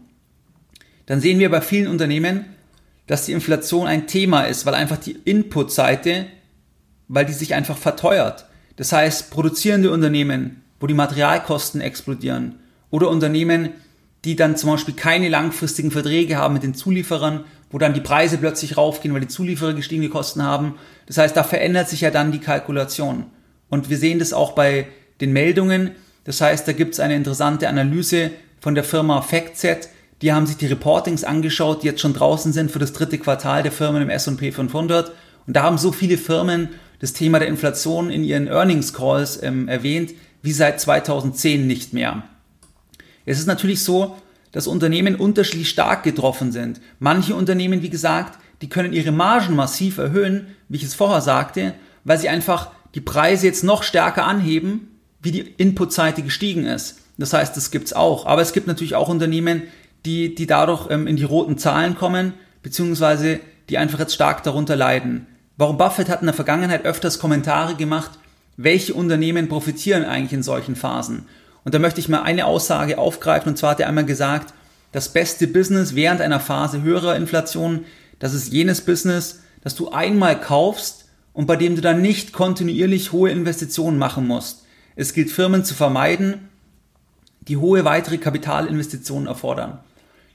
dann 1.05 1.19
sehen 1.19 1.39
wir 1.39 1.51
bei 1.51 1.61
vielen 1.61 1.87
Unternehmen, 1.87 2.45
dass 3.07 3.25
die 3.25 3.33
Inflation 3.33 3.87
ein 3.87 4.07
Thema 4.07 4.43
ist, 4.43 4.65
weil 4.65 4.73
einfach 4.73 4.97
die 4.97 5.19
Input-Seite, 5.25 6.27
weil 7.07 7.25
die 7.25 7.33
sich 7.33 7.53
einfach 7.53 7.77
verteuert. 7.77 8.45
Das 8.77 8.93
heißt, 8.93 9.31
produzierende 9.31 9.91
Unternehmen, 9.91 10.61
wo 10.79 10.87
die 10.87 10.93
Materialkosten 10.93 11.81
explodieren 11.81 12.55
oder 12.89 13.09
Unternehmen, 13.09 13.71
die 14.25 14.35
dann 14.35 14.55
zum 14.55 14.71
Beispiel 14.71 14.93
keine 14.93 15.29
langfristigen 15.29 15.91
Verträge 15.91 16.37
haben 16.37 16.53
mit 16.53 16.63
den 16.63 16.75
Zulieferern, 16.75 17.45
wo 17.69 17.77
dann 17.77 17.93
die 17.93 18.01
Preise 18.01 18.37
plötzlich 18.37 18.77
raufgehen, 18.77 19.13
weil 19.13 19.21
die 19.21 19.27
Zulieferer 19.27 19.73
gestiegene 19.73 20.09
Kosten 20.09 20.43
haben. 20.43 20.75
Das 21.07 21.17
heißt, 21.17 21.35
da 21.35 21.43
verändert 21.43 21.89
sich 21.89 22.01
ja 22.01 22.11
dann 22.11 22.31
die 22.31 22.39
Kalkulation. 22.39 23.25
Und 23.69 23.89
wir 23.89 23.97
sehen 23.97 24.19
das 24.19 24.33
auch 24.33 24.51
bei 24.51 24.87
den 25.21 25.33
Meldungen, 25.33 25.91
das 26.23 26.41
heißt, 26.41 26.67
da 26.67 26.73
gibt 26.73 26.93
es 26.93 26.99
eine 26.99 27.15
interessante 27.15 27.67
Analyse 27.67 28.31
von 28.59 28.75
der 28.75 28.83
Firma 28.83 29.21
FactSet. 29.21 29.89
Die 30.21 30.31
haben 30.31 30.45
sich 30.45 30.57
die 30.57 30.67
Reportings 30.67 31.23
angeschaut, 31.23 31.81
die 31.81 31.87
jetzt 31.87 32.01
schon 32.01 32.13
draußen 32.13 32.53
sind 32.53 32.71
für 32.71 32.79
das 32.79 32.93
dritte 32.93 33.17
Quartal 33.17 33.63
der 33.63 33.71
Firmen 33.71 34.03
im 34.03 34.09
S&P 34.09 34.51
500. 34.51 35.11
Und 35.47 35.55
da 35.55 35.63
haben 35.63 35.79
so 35.79 35.91
viele 35.91 36.17
Firmen 36.17 36.69
das 36.99 37.13
Thema 37.13 37.39
der 37.39 37.47
Inflation 37.47 38.11
in 38.11 38.23
ihren 38.23 38.47
Earnings 38.47 38.93
Calls 38.93 39.41
ähm, 39.41 39.67
erwähnt, 39.67 40.13
wie 40.43 40.51
seit 40.51 40.79
2010 40.79 41.65
nicht 41.65 41.93
mehr. 41.93 42.23
Es 43.25 43.39
ist 43.39 43.47
natürlich 43.47 43.83
so, 43.83 44.17
dass 44.51 44.67
Unternehmen 44.67 45.15
unterschiedlich 45.15 45.69
stark 45.69 46.03
getroffen 46.03 46.51
sind. 46.51 46.81
Manche 46.99 47.35
Unternehmen, 47.35 47.81
wie 47.81 47.89
gesagt, 47.89 48.39
die 48.61 48.69
können 48.69 48.93
ihre 48.93 49.11
Margen 49.11 49.55
massiv 49.55 49.97
erhöhen, 49.97 50.47
wie 50.69 50.77
ich 50.77 50.83
es 50.83 50.93
vorher 50.93 51.21
sagte, 51.21 51.73
weil 52.03 52.19
sie 52.19 52.29
einfach 52.29 52.71
die 52.95 53.01
Preise 53.01 53.47
jetzt 53.47 53.63
noch 53.63 53.83
stärker 53.83 54.25
anheben 54.25 54.87
wie 55.21 55.31
die 55.31 55.53
Inputseite 55.57 56.23
gestiegen 56.23 56.65
ist. 56.65 56.99
Das 57.17 57.33
heißt, 57.33 57.55
das 57.55 57.71
gibt's 57.71 57.93
auch. 57.93 58.25
Aber 58.25 58.41
es 58.41 58.53
gibt 58.53 58.67
natürlich 58.67 58.95
auch 58.95 59.09
Unternehmen, 59.09 59.63
die, 60.05 60.33
die 60.33 60.47
dadurch 60.47 60.89
ähm, 60.89 61.07
in 61.07 61.15
die 61.15 61.23
roten 61.23 61.57
Zahlen 61.57 61.95
kommen, 61.95 62.33
beziehungsweise 62.63 63.39
die 63.69 63.77
einfach 63.77 63.99
jetzt 63.99 64.15
stark 64.15 64.43
darunter 64.43 64.75
leiden. 64.75 65.27
Warum 65.57 65.77
Buffett 65.77 66.09
hat 66.09 66.21
in 66.21 66.25
der 66.25 66.33
Vergangenheit 66.33 66.85
öfters 66.85 67.19
Kommentare 67.19 67.75
gemacht, 67.75 68.11
welche 68.57 68.93
Unternehmen 68.93 69.47
profitieren 69.47 70.03
eigentlich 70.05 70.33
in 70.33 70.43
solchen 70.43 70.75
Phasen. 70.75 71.27
Und 71.63 71.73
da 71.73 71.79
möchte 71.79 71.99
ich 71.99 72.09
mal 72.09 72.23
eine 72.23 72.45
Aussage 72.45 72.97
aufgreifen, 72.97 73.49
und 73.49 73.57
zwar 73.57 73.71
hat 73.71 73.79
er 73.79 73.87
einmal 73.87 74.05
gesagt, 74.05 74.53
das 74.91 75.09
beste 75.09 75.47
Business 75.47 75.95
während 75.95 76.21
einer 76.21 76.39
Phase 76.39 76.81
höherer 76.81 77.15
Inflation, 77.15 77.85
das 78.19 78.33
ist 78.33 78.51
jenes 78.51 78.81
Business, 78.81 79.41
das 79.61 79.75
du 79.75 79.91
einmal 79.91 80.39
kaufst 80.39 81.05
und 81.33 81.45
bei 81.45 81.55
dem 81.55 81.75
du 81.75 81.81
dann 81.81 82.01
nicht 82.01 82.33
kontinuierlich 82.33 83.11
hohe 83.11 83.31
Investitionen 83.31 83.97
machen 83.97 84.27
musst. 84.27 84.65
Es 84.95 85.13
gilt 85.13 85.31
Firmen 85.31 85.63
zu 85.63 85.73
vermeiden, 85.73 86.49
die 87.41 87.57
hohe 87.57 87.85
weitere 87.85 88.17
Kapitalinvestitionen 88.17 89.27
erfordern. 89.27 89.79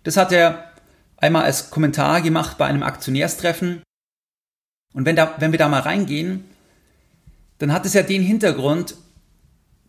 Das 0.05 0.17
hat 0.17 0.33
er 0.33 0.71
einmal 1.19 1.45
als 1.45 1.71
Kommentar 1.71 2.23
gemacht 2.23 2.59
bei 2.59 2.67
einem 2.67 2.83
Aktionärstreffen. 2.83 3.83
Und 4.95 5.05
wenn, 5.05 5.17
da, 5.17 5.35
wenn 5.39 5.53
wir 5.53 5.59
da 5.59 5.69
mal 5.69 5.81
reingehen, 5.81 6.45
dann 7.59 7.73
hat 7.73 7.87
es 7.87 7.95
ja 7.95 8.03
den 8.03 8.23
Hintergrund, 8.23 8.97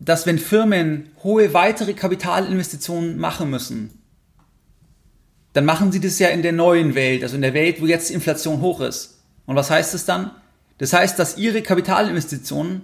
dass 0.00 0.26
wenn 0.26 0.38
Firmen 0.38 1.10
hohe 1.22 1.54
weitere 1.54 1.92
Kapitalinvestitionen 1.92 3.18
machen 3.18 3.50
müssen, 3.50 3.90
dann 5.52 5.64
machen 5.64 5.90
sie 5.90 6.00
das 6.00 6.18
ja 6.18 6.28
in 6.28 6.42
der 6.42 6.52
neuen 6.52 6.94
Welt, 6.94 7.22
also 7.22 7.34
in 7.34 7.42
der 7.42 7.54
Welt, 7.54 7.80
wo 7.80 7.86
jetzt 7.86 8.10
die 8.10 8.14
Inflation 8.14 8.60
hoch 8.60 8.80
ist. 8.80 9.22
Und 9.46 9.56
was 9.56 9.70
heißt 9.70 9.94
das 9.94 10.04
dann? 10.04 10.30
Das 10.78 10.92
heißt, 10.92 11.18
dass 11.18 11.36
ihre 11.36 11.62
Kapitalinvestitionen 11.62 12.82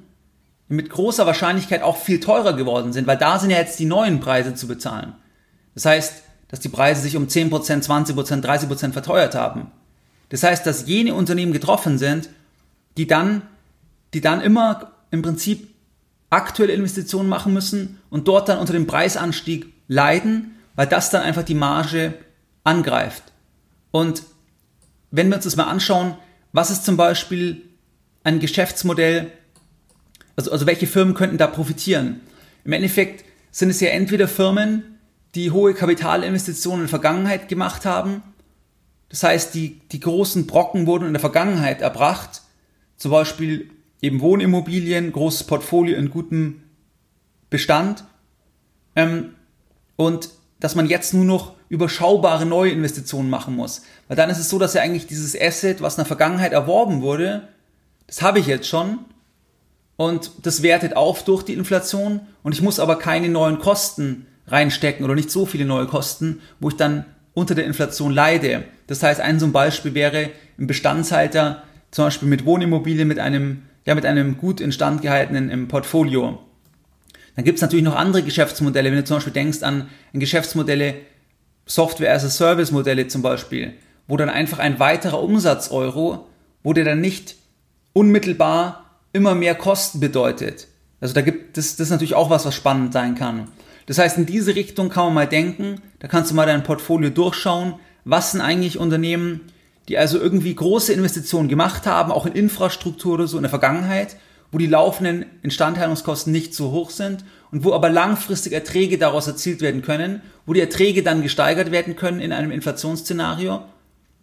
mit 0.69 0.91
großer 0.91 1.27
Wahrscheinlichkeit 1.27 1.83
auch 1.83 1.97
viel 1.97 2.21
teurer 2.21 2.55
geworden 2.55 2.93
sind, 2.93 3.07
weil 3.07 3.19
da 3.19 3.39
sind 3.39 3.51
ja 3.51 3.59
jetzt 3.59 3.79
die 3.79 3.85
neuen 3.85 4.19
Preise 4.19 4.55
zu 4.55 4.67
bezahlen. 4.67 5.13
Das 5.75 5.85
heißt, 5.85 6.23
dass 6.49 6.61
die 6.61 6.69
Preise 6.69 7.03
sich 7.03 7.17
um 7.17 7.27
10%, 7.27 7.51
20%, 7.51 8.43
30% 8.43 8.93
verteuert 8.93 9.35
haben. 9.35 9.71
Das 10.31 10.43
heißt, 10.43 10.67
dass 10.67 10.87
jene 10.87 11.15
Unternehmen 11.15 11.53
getroffen 11.53 11.99
sind, 11.99 12.29
die 12.97 13.07
dann, 13.07 13.43
die 14.15 14.21
dann 14.21 14.41
immer 14.41 14.93
im 15.11 15.23
Prinzip 15.23 15.74
aktuelle 16.35 16.73
Investitionen 16.73 17.29
machen 17.29 17.55
müssen 17.55 18.01
und 18.11 18.29
dort 18.29 18.49
dann 18.49 18.59
unter 18.59 18.73
dem 18.73 18.87
Preisanstieg 18.87 19.73
leiden, 19.89 20.57
weil 20.75 20.87
das 20.87 21.11
dann 21.11 21.23
einfach 21.23 21.45
die 21.45 21.55
Marge 21.55 22.15
angreift. 22.65 23.23
Und 23.91 24.23
wenn 25.11 25.29
wir 25.29 25.37
uns 25.37 25.45
das 25.45 25.57
mal 25.57 25.65
anschauen, 25.65 26.17
was 26.53 26.71
ist 26.71 26.85
zum 26.85 26.97
Beispiel 26.97 27.63
ein 28.25 28.41
Geschäftsmodell, 28.41 29.31
also, 30.37 30.51
also 30.51 30.67
welche 30.67 30.87
Firmen 30.87 31.15
könnten 31.15 31.39
da 31.39 31.47
profitieren? 31.47 32.21
Im 32.65 32.73
Endeffekt 32.73 33.25
sind 33.51 33.71
es 33.71 33.81
ja 33.81 33.91
entweder 33.91 34.27
Firmen, 34.27 34.99
die 35.35 35.51
hohe 35.51 35.75
Kapitalinvestitionen 35.75 36.81
in 36.81 36.87
der 36.87 36.91
Vergangenheit 36.91 37.49
gemacht 37.49 37.85
haben. 37.85 38.23
Das 39.09 39.23
heißt, 39.23 39.55
die, 39.55 39.81
die 39.93 40.01
großen 40.01 40.47
Brocken 40.47 40.87
wurden 40.87 41.07
in 41.07 41.13
der 41.13 41.21
Vergangenheit 41.21 41.83
erbracht. 41.83 42.43
Zum 42.97 43.11
Beispiel 43.11 43.71
eben 44.01 44.21
Wohnimmobilien, 44.21 45.13
großes 45.13 45.45
Portfolio 45.45 45.97
in 45.97 46.11
gutem 46.11 46.63
Bestand. 47.51 48.05
Ähm, 48.97 49.35
und 49.97 50.31
dass 50.61 50.75
man 50.75 50.87
jetzt 50.87 51.15
nur 51.15 51.25
noch 51.25 51.55
überschaubare 51.69 52.47
neue 52.47 52.71
Investitionen 52.71 53.29
machen 53.29 53.57
muss. 53.57 53.83
Weil 54.09 54.17
dann 54.17 54.31
ist 54.31 54.39
es 54.39 54.49
so, 54.49 54.59
dass 54.59 54.75
ja 54.75 54.83
eigentlich 54.83 55.07
dieses 55.07 55.39
Asset, 55.39 55.83
was 55.83 55.95
in 55.95 56.01
der 56.01 56.07
Vergangenheit 56.07 56.53
erworben 56.53 57.03
wurde, 57.03 57.49
das 58.07 58.23
habe 58.23 58.39
ich 58.39 58.47
jetzt 58.47 58.69
schon 58.69 59.01
und 59.97 60.31
das 60.43 60.63
wertet 60.63 60.97
auf 60.97 61.25
durch 61.25 61.43
die 61.43 61.55
Inflation 61.55 62.21
und 62.43 62.53
ich 62.53 62.63
muss 62.63 62.81
aber 62.81 62.99
keine 62.99 63.29
neuen 63.29 63.59
Kosten 63.59 64.27
reinstecken 64.47 65.05
oder 65.05 65.15
nicht 65.15 65.31
so 65.31 65.47
viele 65.47 65.65
neue 65.65 65.87
Kosten, 65.87 66.41
wo 66.61 66.69
ich 66.69 66.77
dann 66.77 67.07
unter 67.33 67.55
der 67.55 67.65
Inflation 67.65 68.13
leide. 68.13 68.65
Das 68.87 69.03
heißt, 69.03 69.21
ein 69.21 69.41
so 69.41 69.47
ein 69.47 69.53
Beispiel 69.53 69.95
wäre 69.95 70.31
im 70.59 70.67
Bestandshalter, 70.67 71.63
zum 71.91 72.07
Beispiel 72.07 72.29
mit 72.29 72.45
Wohnimmobilien, 72.45 73.09
mit 73.09 73.19
einem, 73.19 73.63
ja, 73.87 73.95
mit 73.95 74.07
einem 74.07 74.39
gut 74.39 74.61
instand 74.61 75.03
gehaltenen 75.03 75.51
im 75.51 75.69
Portfolio. 75.69 76.39
Dann 77.37 77.45
gibt 77.45 77.57
es 77.57 77.63
natürlich 77.63 77.85
noch 77.85 77.97
andere 77.97 78.23
Geschäftsmodelle, 78.23 78.91
wenn 78.91 78.99
du 78.99 79.05
zum 79.05 79.17
Beispiel 79.17 79.33
denkst 79.33 79.63
an, 79.63 79.89
Geschäftsmodelle, 80.13 80.95
Software 81.67 82.13
as 82.13 82.25
a 82.25 82.31
Service 82.31 82.71
Modelle 82.71 83.09
zum 83.09 83.23
Beispiel, 83.23 83.75
wo 84.07 84.17
dann 84.17 84.29
einfach 84.29 84.59
ein 84.59 84.79
weiterer 84.79 85.23
Umsatz-Euro, 85.23 86.27
wo 86.63 86.73
der 86.73 86.85
dann 86.85 87.01
nicht 87.01 87.37
unmittelbar 87.93 88.99
immer 89.13 89.35
mehr 89.35 89.55
Kosten 89.55 90.01
bedeutet. 90.01 90.69
Also 91.01 91.15
da 91.15 91.23
gibt 91.23 91.59
es, 91.59 91.77
das 91.77 91.87
ist 91.87 91.91
natürlich 91.91 92.15
auch 92.15 92.31
was, 92.31 92.45
was 92.45 92.55
spannend 92.55 92.93
sein 92.93 93.15
kann. 93.15 93.49
Das 93.87 93.99
heißt, 93.99 94.19
in 94.19 94.27
diese 94.27 94.55
Richtung 94.55 94.89
kann 94.89 95.07
man 95.07 95.15
mal 95.15 95.29
denken, 95.29 95.81
da 95.99 96.09
kannst 96.09 96.31
du 96.31 96.35
mal 96.35 96.47
dein 96.47 96.63
Portfolio 96.63 97.11
durchschauen, 97.11 97.75
was 98.05 98.33
sind 98.33 98.41
eigentlich 98.41 98.79
Unternehmen, 98.79 99.41
die 99.89 99.99
also 99.99 100.19
irgendwie 100.19 100.55
große 100.55 100.93
Investitionen 100.93 101.49
gemacht 101.49 101.87
haben, 101.87 102.13
auch 102.13 102.27
in 102.27 102.33
Infrastruktur 102.33 103.15
oder 103.15 103.27
so 103.27 103.37
in 103.37 103.43
der 103.43 103.51
Vergangenheit, 103.51 104.17
wo 104.51 104.59
die 104.59 104.67
laufenden 104.67 105.27
Instandhaltungskosten 105.43 106.33
nicht 106.33 106.55
so 106.55 106.71
hoch 106.71 106.91
sind 106.91 107.25
und 107.51 107.65
wo 107.65 107.73
aber 107.73 107.91
langfristig 107.91 108.53
Erträge 108.53 108.99
daraus 108.99 109.27
erzielt 109.27 109.61
werden 109.61 109.83
können, 109.83 110.23
wo 110.47 110.53
die 110.53 110.61
Erträge 110.61 111.03
dann 111.03 111.23
gesteigert 111.23 111.71
werden 111.71 111.97
können 111.97 112.21
in 112.21 112.33
einem 112.33 112.51
Inflationsszenario. 112.51 113.63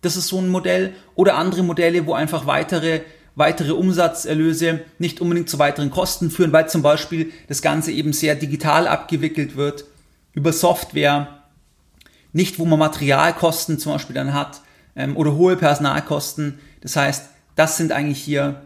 Das 0.01 0.17
ist 0.17 0.27
so 0.27 0.39
ein 0.39 0.49
Modell. 0.49 0.93
Oder 1.15 1.35
andere 1.35 1.63
Modelle, 1.63 2.05
wo 2.07 2.13
einfach 2.13 2.47
weitere 2.47 3.01
weitere 3.35 3.71
Umsatzerlöse 3.71 4.81
nicht 4.99 5.21
unbedingt 5.21 5.49
zu 5.49 5.59
weiteren 5.59 5.89
Kosten 5.89 6.31
führen, 6.31 6.51
weil 6.51 6.69
zum 6.69 6.81
Beispiel 6.81 7.31
das 7.47 7.61
Ganze 7.61 7.91
eben 7.91 8.13
sehr 8.13 8.35
digital 8.35 8.87
abgewickelt 8.87 9.55
wird 9.55 9.85
über 10.33 10.53
Software, 10.53 11.27
nicht 12.33 12.59
wo 12.59 12.65
man 12.65 12.79
Materialkosten 12.79 13.79
zum 13.79 13.93
Beispiel 13.93 14.15
dann 14.15 14.33
hat 14.33 14.61
ähm, 14.95 15.17
oder 15.17 15.35
hohe 15.35 15.55
Personalkosten. 15.55 16.59
Das 16.81 16.95
heißt, 16.95 17.29
das 17.55 17.77
sind 17.77 17.91
eigentlich 17.91 18.21
hier 18.21 18.61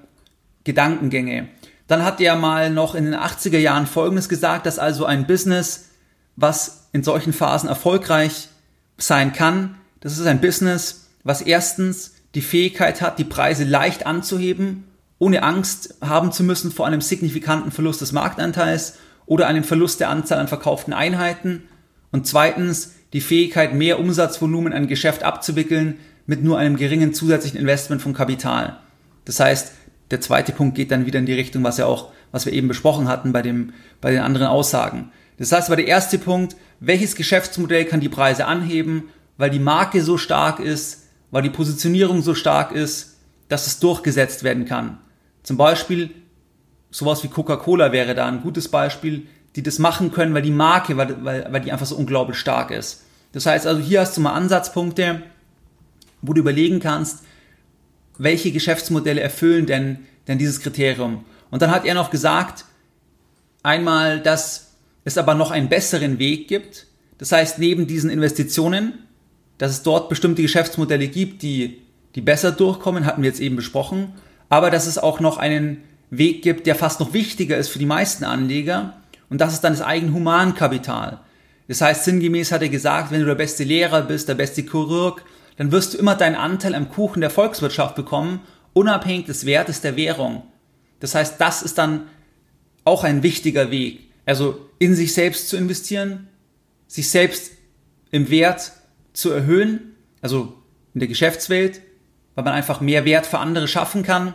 Gedankengänge. 0.64 1.50
Dann 1.88 2.04
hat 2.04 2.20
er 2.20 2.36
mal 2.36 2.70
noch 2.70 2.96
in 2.96 3.06
den 3.06 3.16
80er 3.16 3.60
Jahren 3.60 3.86
Folgendes 3.86 4.30
gesagt, 4.30 4.66
dass 4.66 4.80
also 4.80 5.06
ein 5.06 5.28
Business, 5.28 5.90
was 6.36 6.88
in 6.92 7.04
solchen 7.04 7.34
Phasen 7.34 7.70
erfolgreich 7.70 8.50
sein 8.98 9.34
kann, 9.34 9.76
das 10.00 10.18
ist 10.18 10.26
ein 10.26 10.42
Business, 10.42 11.08
was 11.24 11.42
erstens 11.42 12.14
die 12.36 12.42
Fähigkeit 12.42 13.02
hat, 13.02 13.18
die 13.18 13.24
Preise 13.24 13.64
leicht 13.64 14.06
anzuheben, 14.06 14.84
ohne 15.18 15.44
Angst 15.44 15.96
haben 16.02 16.32
zu 16.32 16.44
müssen 16.44 16.72
vor 16.72 16.86
einem 16.86 17.02
signifikanten 17.02 17.72
Verlust 17.72 18.02
des 18.02 18.12
Marktanteils 18.12 18.98
oder 19.26 19.48
einem 19.48 19.64
Verlust 19.64 20.00
der 20.00 20.10
Anzahl 20.10 20.40
an 20.40 20.48
verkauften 20.48 20.94
Einheiten. 20.94 21.64
Und 22.12 22.28
zweitens 22.28 22.94
die 23.14 23.22
Fähigkeit, 23.22 23.74
mehr 23.74 24.00
Umsatzvolumen 24.00 24.74
an 24.74 24.88
Geschäft 24.88 25.24
abzuwickeln 25.24 25.98
mit 26.26 26.44
nur 26.44 26.58
einem 26.58 26.78
geringen 26.78 27.14
zusätzlichen 27.14 27.60
Investment 27.60 28.02
von 28.02 28.14
Kapital. 28.14 28.78
Das 29.26 29.40
heißt, 29.40 29.74
der 30.12 30.22
zweite 30.22 30.52
Punkt 30.52 30.76
geht 30.76 30.92
dann 30.92 31.06
wieder 31.06 31.20
in 31.20 31.26
die 31.26 31.34
Richtung, 31.34 31.64
was 31.64 31.78
ja 31.78 31.86
auch, 31.86 32.12
was 32.32 32.46
wir 32.46 32.54
eben 32.54 32.68
besprochen 32.68 33.08
hatten 33.08 33.32
bei 33.32 33.42
dem, 33.42 33.74
bei 34.02 34.12
den 34.12 34.22
anderen 34.22 34.48
Aussagen. 34.48 35.12
Das 35.38 35.52
heißt, 35.52 35.70
war 35.70 35.76
der 35.76 35.88
erste 35.88 36.18
Punkt, 36.18 36.56
welches 36.80 37.16
Geschäftsmodell 37.16 37.86
kann 37.86 38.00
die 38.00 38.10
Preise 38.10 38.46
anheben, 38.46 39.10
weil 39.38 39.50
die 39.50 39.60
Marke 39.60 40.02
so 40.02 40.18
stark 40.18 40.60
ist, 40.60 41.04
weil 41.32 41.44
die 41.44 41.50
Positionierung 41.50 42.22
so 42.22 42.36
stark 42.36 42.72
ist, 42.72 43.18
dass 43.50 43.68
es 43.68 43.80
durchgesetzt 43.80 44.44
werden 44.44 44.66
kann. 44.66 45.00
Zum 45.44 45.58
Beispiel 45.58 46.12
sowas 46.92 47.24
wie 47.24 47.28
Coca-Cola 47.28 47.92
wäre 47.92 48.16
da 48.16 48.28
ein 48.28 48.42
gutes 48.42 48.70
Beispiel, 48.70 49.28
die 49.56 49.64
das 49.64 49.80
machen 49.80 50.12
können, 50.12 50.34
weil 50.34 50.42
die 50.42 50.52
Marke, 50.52 50.98
weil, 50.98 51.24
weil, 51.24 51.48
weil 51.52 51.62
die 51.62 51.72
einfach 51.72 51.86
so 51.86 51.96
unglaublich 51.96 52.38
stark 52.38 52.72
ist. 52.72 53.04
Das 53.34 53.46
heißt 53.46 53.68
also, 53.68 53.82
hier 53.82 54.02
hast 54.02 54.16
du 54.16 54.22
mal 54.22 54.34
Ansatzpunkte, 54.34 55.24
wo 56.28 56.34
du 56.34 56.42
überlegen 56.42 56.80
kannst, 56.80 57.24
welche 58.18 58.52
Geschäftsmodelle 58.52 59.22
erfüllen 59.22 59.66
denn, 59.66 60.00
denn 60.28 60.38
dieses 60.38 60.60
Kriterium. 60.60 61.26
Und 61.52 61.62
dann 61.62 61.72
hat 61.72 61.86
er 61.86 61.94
noch 61.94 62.10
gesagt, 62.10 62.66
einmal, 63.64 64.20
dass 64.22 64.76
es 65.04 65.18
aber 65.18 65.36
noch 65.36 65.52
einen 65.52 65.70
besseren 65.70 66.20
Weg 66.20 66.48
gibt. 66.48 66.88
Das 67.18 67.32
heißt, 67.32 67.60
neben 67.60 67.88
diesen 67.88 68.10
Investitionen, 68.10 68.94
dass 69.58 69.72
es 69.72 69.84
dort 69.84 70.10
bestimmte 70.10 70.42
Geschäftsmodelle 70.42 71.08
gibt, 71.08 71.42
die, 71.42 71.82
die 72.16 72.22
besser 72.22 72.52
durchkommen, 72.52 73.06
hatten 73.06 73.22
wir 73.22 73.30
jetzt 73.30 73.40
eben 73.40 73.56
besprochen, 73.56 74.14
aber 74.50 74.72
dass 74.72 74.88
es 74.88 74.98
auch 74.98 75.20
noch 75.20 75.38
einen 75.38 75.84
Weg 76.10 76.42
gibt, 76.42 76.68
der 76.68 76.76
fast 76.76 77.00
noch 77.00 77.14
wichtiger 77.14 77.58
ist 77.58 77.70
für 77.70 77.80
die 77.80 77.86
meisten 77.86 78.24
Anleger, 78.24 78.96
und 79.30 79.42
das 79.42 79.54
ist 79.54 79.64
dann 79.64 79.74
das 79.74 79.82
Eigenhumankapital. 79.82 81.20
Das 81.68 81.82
heißt, 81.82 82.06
sinngemäß 82.06 82.52
hat 82.52 82.62
er 82.62 82.70
gesagt, 82.70 83.12
wenn 83.12 83.22
du 83.22 83.26
der 83.26 83.36
beste 83.36 83.64
Lehrer 83.64 84.04
bist, 84.04 84.30
der 84.30 84.36
beste 84.36 84.62
Chirurg, 84.62 85.24
dann 85.58 85.72
wirst 85.72 85.94
du 85.94 85.98
immer 85.98 86.16
deinen 86.16 86.36
Anteil 86.36 86.76
am 86.76 86.90
Kuchen 86.90 87.22
der 87.22 87.30
Volkswirtschaft 87.30 87.96
bekommen, 87.96 88.42
unabhängig 88.74 89.26
des 89.26 89.46
Wertes 89.46 89.82
der 89.82 89.96
Währung. 89.96 90.44
Das 91.00 91.16
heißt, 91.16 91.40
das 91.40 91.62
ist 91.62 91.78
dann 91.78 92.08
auch 92.84 93.04
ein 93.04 93.24
wichtiger 93.24 93.72
Weg. 93.72 94.12
Also 94.26 94.70
in 94.80 94.96
sich 94.96 95.14
selbst 95.14 95.50
zu 95.50 95.58
investieren, 95.58 96.28
sich 96.88 97.10
selbst 97.10 97.54
im 98.12 98.30
Wert 98.30 98.74
zu 99.14 99.32
erhöhen, 99.32 99.96
also 100.22 100.62
in 100.94 101.00
der 101.00 101.08
Geschäftswelt, 101.08 101.82
weil 102.36 102.44
man 102.44 102.54
einfach 102.54 102.82
mehr 102.82 103.06
Wert 103.06 103.26
für 103.26 103.40
andere 103.40 103.68
schaffen 103.68 104.04
kann, 104.04 104.34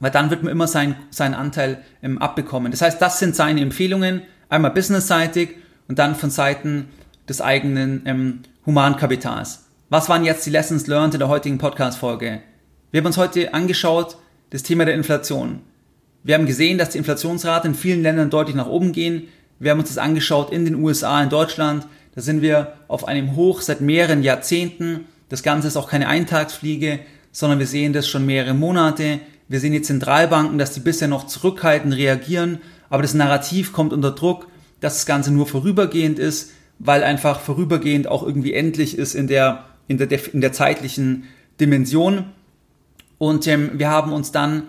weil 0.00 0.10
dann 0.10 0.30
wird 0.30 0.42
man 0.42 0.52
immer 0.52 0.68
sein, 0.68 0.96
seinen 1.10 1.34
Anteil 1.34 1.82
ähm, 2.02 2.18
abbekommen. 2.18 2.70
Das 2.70 2.82
heißt, 2.82 3.00
das 3.00 3.18
sind 3.18 3.34
seine 3.34 3.62
Empfehlungen, 3.62 4.22
einmal 4.48 4.72
businessseitig 4.72 5.50
und 5.88 5.98
dann 5.98 6.14
von 6.14 6.30
Seiten 6.30 6.88
des 7.28 7.40
eigenen 7.40 8.02
ähm, 8.04 8.42
Humankapitals. 8.66 9.65
Was 9.88 10.08
waren 10.08 10.24
jetzt 10.24 10.44
die 10.44 10.50
Lessons 10.50 10.88
learned 10.88 11.14
in 11.14 11.20
der 11.20 11.28
heutigen 11.28 11.58
Podcast-Folge? 11.58 12.40
Wir 12.90 12.98
haben 12.98 13.06
uns 13.06 13.18
heute 13.18 13.54
angeschaut, 13.54 14.16
das 14.50 14.64
Thema 14.64 14.84
der 14.84 14.96
Inflation. 14.96 15.60
Wir 16.24 16.34
haben 16.34 16.46
gesehen, 16.46 16.76
dass 16.76 16.90
die 16.90 16.98
Inflationsrate 16.98 17.68
in 17.68 17.76
vielen 17.76 18.02
Ländern 18.02 18.28
deutlich 18.28 18.56
nach 18.56 18.66
oben 18.66 18.90
gehen. 18.90 19.28
Wir 19.60 19.70
haben 19.70 19.78
uns 19.78 19.90
das 19.90 19.98
angeschaut 19.98 20.50
in 20.50 20.64
den 20.64 20.74
USA, 20.74 21.22
in 21.22 21.30
Deutschland. 21.30 21.86
Da 22.16 22.20
sind 22.20 22.42
wir 22.42 22.72
auf 22.88 23.06
einem 23.06 23.36
Hoch 23.36 23.60
seit 23.60 23.80
mehreren 23.80 24.24
Jahrzehnten. 24.24 25.04
Das 25.28 25.44
Ganze 25.44 25.68
ist 25.68 25.76
auch 25.76 25.88
keine 25.88 26.08
Eintagsfliege, 26.08 26.98
sondern 27.30 27.60
wir 27.60 27.68
sehen 27.68 27.92
das 27.92 28.08
schon 28.08 28.26
mehrere 28.26 28.54
Monate. 28.54 29.20
Wir 29.46 29.60
sehen 29.60 29.72
die 29.72 29.82
Zentralbanken, 29.82 30.58
dass 30.58 30.72
die 30.72 30.80
bisher 30.80 31.06
noch 31.06 31.28
zurückhaltend 31.28 31.94
reagieren, 31.94 32.58
aber 32.90 33.02
das 33.02 33.14
Narrativ 33.14 33.72
kommt 33.72 33.92
unter 33.92 34.10
Druck, 34.10 34.48
dass 34.80 34.94
das 34.94 35.06
Ganze 35.06 35.32
nur 35.32 35.46
vorübergehend 35.46 36.18
ist, 36.18 36.50
weil 36.80 37.04
einfach 37.04 37.38
vorübergehend 37.38 38.08
auch 38.08 38.24
irgendwie 38.24 38.52
endlich 38.52 38.98
ist 38.98 39.14
in 39.14 39.28
der 39.28 39.64
in 39.88 39.98
der, 39.98 40.34
in 40.34 40.40
der 40.40 40.52
zeitlichen 40.52 41.24
Dimension. 41.60 42.26
Und 43.18 43.46
ähm, 43.46 43.72
wir 43.74 43.90
haben 43.90 44.12
uns 44.12 44.32
dann 44.32 44.64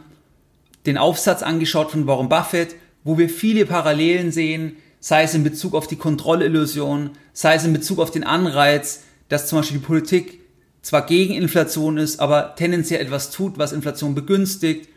den 0.85 0.97
Aufsatz 0.97 1.43
angeschaut 1.43 1.91
von 1.91 2.07
Warren 2.07 2.29
Buffett, 2.29 2.75
wo 3.03 3.17
wir 3.17 3.29
viele 3.29 3.65
Parallelen 3.65 4.31
sehen, 4.31 4.77
sei 4.99 5.23
es 5.23 5.33
in 5.33 5.43
Bezug 5.43 5.75
auf 5.75 5.87
die 5.87 5.95
Kontrollillusion, 5.95 7.11
sei 7.33 7.55
es 7.55 7.65
in 7.65 7.73
Bezug 7.73 7.99
auf 7.99 8.11
den 8.11 8.23
Anreiz, 8.23 9.03
dass 9.29 9.47
zum 9.47 9.59
Beispiel 9.59 9.79
die 9.79 9.85
Politik 9.85 10.39
zwar 10.81 11.05
gegen 11.05 11.33
Inflation 11.33 11.97
ist, 11.97 12.19
aber 12.19 12.55
tendenziell 12.55 13.01
etwas 13.01 13.29
tut, 13.31 13.57
was 13.57 13.73
Inflation 13.73 14.15
begünstigt. 14.15 14.89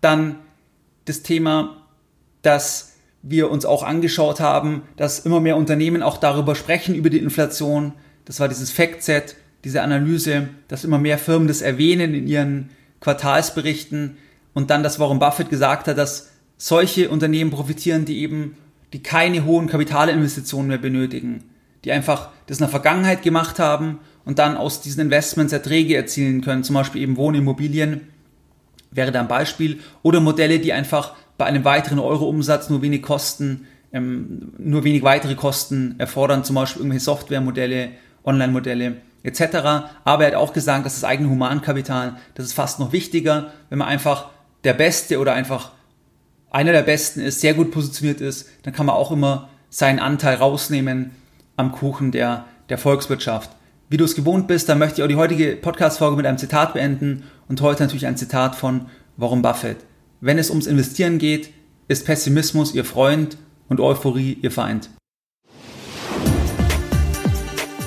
Dann 0.00 0.36
das 1.06 1.22
Thema, 1.22 1.86
dass 2.42 2.92
wir 3.22 3.50
uns 3.50 3.64
auch 3.64 3.82
angeschaut 3.82 4.40
haben, 4.40 4.82
dass 4.96 5.20
immer 5.20 5.40
mehr 5.40 5.56
Unternehmen 5.56 6.02
auch 6.02 6.18
darüber 6.18 6.54
sprechen, 6.54 6.94
über 6.94 7.10
die 7.10 7.18
Inflation. 7.18 7.92
Das 8.24 8.40
war 8.40 8.48
dieses 8.48 8.70
Fact-Set 8.70 9.36
diese 9.64 9.82
Analyse, 9.82 10.48
dass 10.68 10.84
immer 10.84 10.98
mehr 10.98 11.18
Firmen 11.18 11.48
das 11.48 11.62
erwähnen 11.62 12.14
in 12.14 12.26
ihren 12.26 12.70
Quartalsberichten 13.00 14.16
und 14.54 14.70
dann, 14.70 14.82
dass 14.82 14.98
Warren 14.98 15.18
Buffett 15.18 15.50
gesagt 15.50 15.88
hat, 15.88 15.98
dass 15.98 16.30
solche 16.56 17.08
Unternehmen 17.08 17.50
profitieren, 17.50 18.04
die 18.04 18.20
eben, 18.20 18.56
die 18.92 19.02
keine 19.02 19.44
hohen 19.44 19.66
Kapitalinvestitionen 19.66 20.68
mehr 20.68 20.78
benötigen, 20.78 21.44
die 21.84 21.92
einfach 21.92 22.30
das 22.46 22.58
in 22.58 22.62
der 22.62 22.68
Vergangenheit 22.68 23.22
gemacht 23.22 23.58
haben 23.58 23.98
und 24.24 24.38
dann 24.38 24.56
aus 24.56 24.82
diesen 24.82 25.00
Investments 25.00 25.52
Erträge 25.52 25.96
erzielen 25.96 26.42
können, 26.42 26.64
zum 26.64 26.74
Beispiel 26.74 27.02
eben 27.02 27.16
Wohnimmobilien, 27.16 28.02
wäre 28.90 29.12
da 29.12 29.20
ein 29.20 29.28
Beispiel, 29.28 29.78
oder 30.02 30.20
Modelle, 30.20 30.58
die 30.58 30.72
einfach 30.72 31.14
bei 31.38 31.46
einem 31.46 31.64
weiteren 31.64 31.98
Euro-Umsatz 31.98 32.68
nur 32.68 32.82
wenig 32.82 33.02
Kosten, 33.02 33.66
ähm, 33.92 34.52
nur 34.58 34.84
wenig 34.84 35.02
weitere 35.02 35.36
Kosten 35.36 35.94
erfordern, 35.98 36.44
zum 36.44 36.56
Beispiel 36.56 36.82
irgendwelche 36.82 37.04
Softwaremodelle, 37.04 37.90
Online-Modelle 38.24 38.96
etc. 39.22 39.88
Aber 40.04 40.24
er 40.24 40.28
hat 40.28 40.34
auch 40.34 40.52
gesagt, 40.52 40.86
dass 40.86 40.94
das 40.94 41.04
eigene 41.04 41.30
Humankapital, 41.30 42.16
das 42.34 42.46
ist 42.46 42.52
fast 42.52 42.80
noch 42.80 42.92
wichtiger, 42.92 43.52
wenn 43.68 43.78
man 43.78 43.88
einfach 43.88 44.30
der 44.64 44.74
Beste 44.74 45.18
oder 45.18 45.32
einfach 45.32 45.72
einer 46.50 46.72
der 46.72 46.82
Besten 46.82 47.20
ist, 47.20 47.40
sehr 47.40 47.54
gut 47.54 47.70
positioniert 47.70 48.20
ist, 48.20 48.48
dann 48.62 48.74
kann 48.74 48.86
man 48.86 48.96
auch 48.96 49.12
immer 49.12 49.48
seinen 49.68 50.00
Anteil 50.00 50.36
rausnehmen 50.36 51.12
am 51.56 51.72
Kuchen 51.72 52.10
der, 52.10 52.44
der 52.68 52.78
Volkswirtschaft. 52.78 53.50
Wie 53.88 53.96
du 53.96 54.04
es 54.04 54.14
gewohnt 54.14 54.48
bist, 54.48 54.68
dann 54.68 54.78
möchte 54.78 55.00
ich 55.00 55.04
auch 55.04 55.08
die 55.08 55.16
heutige 55.16 55.56
Podcast-Folge 55.56 56.16
mit 56.16 56.26
einem 56.26 56.38
Zitat 56.38 56.74
beenden 56.74 57.24
und 57.48 57.60
heute 57.60 57.82
natürlich 57.82 58.06
ein 58.06 58.16
Zitat 58.16 58.54
von 58.54 58.86
Warren 59.16 59.42
Buffett. 59.42 59.78
Wenn 60.20 60.38
es 60.38 60.50
ums 60.50 60.66
Investieren 60.66 61.18
geht, 61.18 61.52
ist 61.88 62.04
Pessimismus 62.04 62.74
ihr 62.74 62.84
Freund 62.84 63.36
und 63.68 63.80
Euphorie 63.80 64.38
ihr 64.40 64.50
Feind. 64.50 64.90